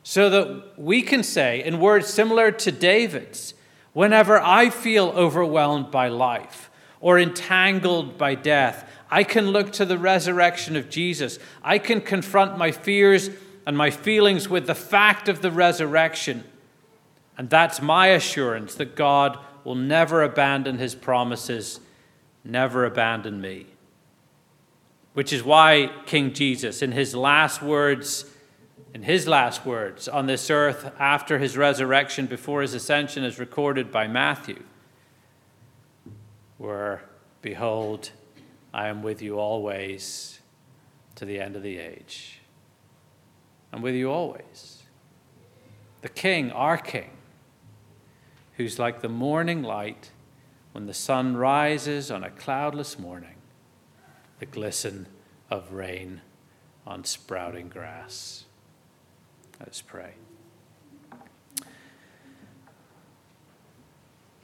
So 0.03 0.29
that 0.29 0.79
we 0.79 1.01
can 1.01 1.23
say, 1.23 1.65
in 1.65 1.81
words 1.81 2.09
similar 2.09 2.53
to 2.53 2.71
David's, 2.71 3.55
whenever 3.95 4.39
I 4.39 4.69
feel 4.69 5.09
overwhelmed 5.17 5.91
by 5.91 6.09
life 6.09 6.71
or 7.01 7.19
entangled 7.19 8.19
by 8.19 8.35
death, 8.35 8.91
I 9.11 9.25
can 9.25 9.49
look 9.49 9.73
to 9.75 9.87
the 9.87 9.97
resurrection 9.97 10.77
of 10.77 10.91
Jesus. 10.91 11.39
I 11.63 11.79
can 11.79 12.03
confront 12.03 12.59
my 12.59 12.71
fears 12.71 13.31
and 13.67 13.77
my 13.77 13.91
feelings 13.91 14.49
with 14.49 14.67
the 14.67 14.75
fact 14.75 15.29
of 15.29 15.43
the 15.43 15.51
resurrection. 15.51 16.45
And 17.37 17.51
that's 17.51 17.81
my 17.81 18.09
assurance 18.09 18.75
that 18.77 18.95
God 18.95 19.39
will 19.65 19.75
never 19.75 20.23
abandon 20.23 20.79
his 20.79 20.95
promises, 20.95 21.81
never 22.45 22.85
abandon 22.85 23.41
me. 23.41 23.67
Which 25.15 25.33
is 25.33 25.43
why 25.43 25.91
King 26.07 26.33
Jesus, 26.33 26.83
in 26.83 26.93
his 26.93 27.15
last 27.15 27.62
words, 27.62 28.27
in 28.93 29.03
his 29.03 29.27
last 29.27 29.65
words 29.65 30.07
on 30.07 30.27
this 30.27 30.51
earth 30.51 30.93
after 30.99 31.39
his 31.39 31.57
resurrection, 31.57 32.27
before 32.27 32.62
his 32.62 32.75
ascension, 32.75 33.25
is 33.25 33.39
recorded 33.39 33.91
by 33.91 34.07
Matthew, 34.07 34.62
where, 36.59 37.03
Behold, 37.43 38.11
I 38.73 38.89
am 38.89 39.03
with 39.03 39.21
you 39.21 39.39
always 39.39 40.41
to 41.17 41.25
the 41.25 41.41
end 41.41 41.57
of 41.57 41.62
the 41.62 41.79
age. 41.79 42.41
I'm 43.75 43.83
with 43.83 43.97
you 43.97 44.09
always. 44.09 44.85
The 46.03 46.09
King, 46.09 46.53
our 46.53 46.79
King, 46.79 47.11
who's 48.57 48.79
like 48.79 49.01
the 49.01 49.09
morning 49.09 49.64
light 49.64 50.12
when 50.70 50.87
the 50.87 50.95
sun 50.95 51.37
rises 51.37 52.09
on 52.09 52.22
a 52.22 52.31
cloudless 52.31 53.01
morning, 53.01 53.35
the 54.39 54.47
glisten 54.47 55.09
of 55.51 55.72
rain 55.72 56.20
on 56.87 57.03
sprouting 57.03 57.68
grass. 57.68 58.45
Let's 59.59 59.83
pray. 59.83 60.12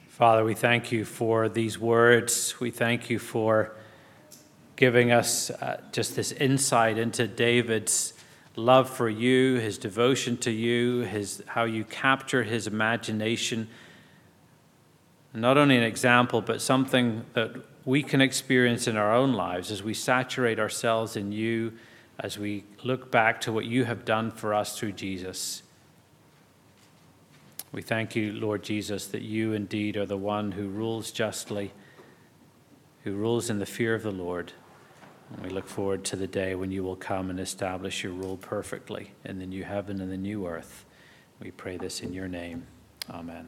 Father, 0.09 0.43
we 0.43 0.55
thank 0.55 0.91
you 0.91 1.05
for 1.05 1.47
these 1.47 1.79
words. 1.79 2.59
We 2.59 2.69
thank 2.69 3.09
you 3.09 3.17
for 3.17 3.77
giving 4.75 5.13
us 5.13 5.49
uh, 5.51 5.79
just 5.93 6.17
this 6.17 6.33
insight 6.33 6.97
into 6.97 7.29
David's 7.29 8.13
love 8.55 8.89
for 8.89 9.09
you, 9.09 9.55
his 9.55 9.77
devotion 9.77 10.37
to 10.37 10.51
you, 10.51 11.01
his, 11.01 11.43
how 11.47 11.63
you 11.63 11.83
capture 11.83 12.43
his 12.43 12.67
imagination. 12.67 13.67
Not 15.33 15.57
only 15.57 15.77
an 15.77 15.83
example, 15.83 16.41
but 16.41 16.61
something 16.61 17.25
that 17.33 17.55
we 17.85 18.03
can 18.03 18.21
experience 18.21 18.87
in 18.87 18.97
our 18.97 19.13
own 19.13 19.33
lives 19.33 19.71
as 19.71 19.81
we 19.81 19.93
saturate 19.93 20.59
ourselves 20.59 21.15
in 21.15 21.31
you, 21.31 21.73
as 22.19 22.37
we 22.37 22.63
look 22.83 23.11
back 23.11 23.41
to 23.41 23.51
what 23.51 23.65
you 23.65 23.85
have 23.85 24.05
done 24.05 24.29
for 24.31 24.53
us 24.53 24.77
through 24.77 24.91
Jesus. 24.91 25.63
We 27.71 27.81
thank 27.81 28.15
you, 28.15 28.33
Lord 28.33 28.63
Jesus, 28.63 29.07
that 29.07 29.21
you 29.21 29.53
indeed 29.53 29.95
are 29.95 30.05
the 30.05 30.17
one 30.17 30.51
who 30.51 30.67
rules 30.67 31.09
justly, 31.09 31.71
who 33.05 33.13
rules 33.13 33.49
in 33.49 33.59
the 33.59 33.65
fear 33.65 33.95
of 33.95 34.03
the 34.03 34.11
Lord. 34.11 34.51
And 35.33 35.43
we 35.43 35.49
look 35.49 35.67
forward 35.67 36.03
to 36.05 36.15
the 36.15 36.27
day 36.27 36.55
when 36.55 36.71
you 36.71 36.83
will 36.83 36.95
come 36.95 37.29
and 37.29 37.39
establish 37.39 38.03
your 38.03 38.13
rule 38.13 38.37
perfectly 38.37 39.11
in 39.23 39.39
the 39.39 39.45
new 39.45 39.63
heaven 39.63 40.01
and 40.01 40.11
the 40.11 40.17
new 40.17 40.47
earth. 40.47 40.85
We 41.39 41.51
pray 41.51 41.77
this 41.77 42.01
in 42.01 42.13
your 42.13 42.27
name. 42.27 42.67
Amen. 43.09 43.47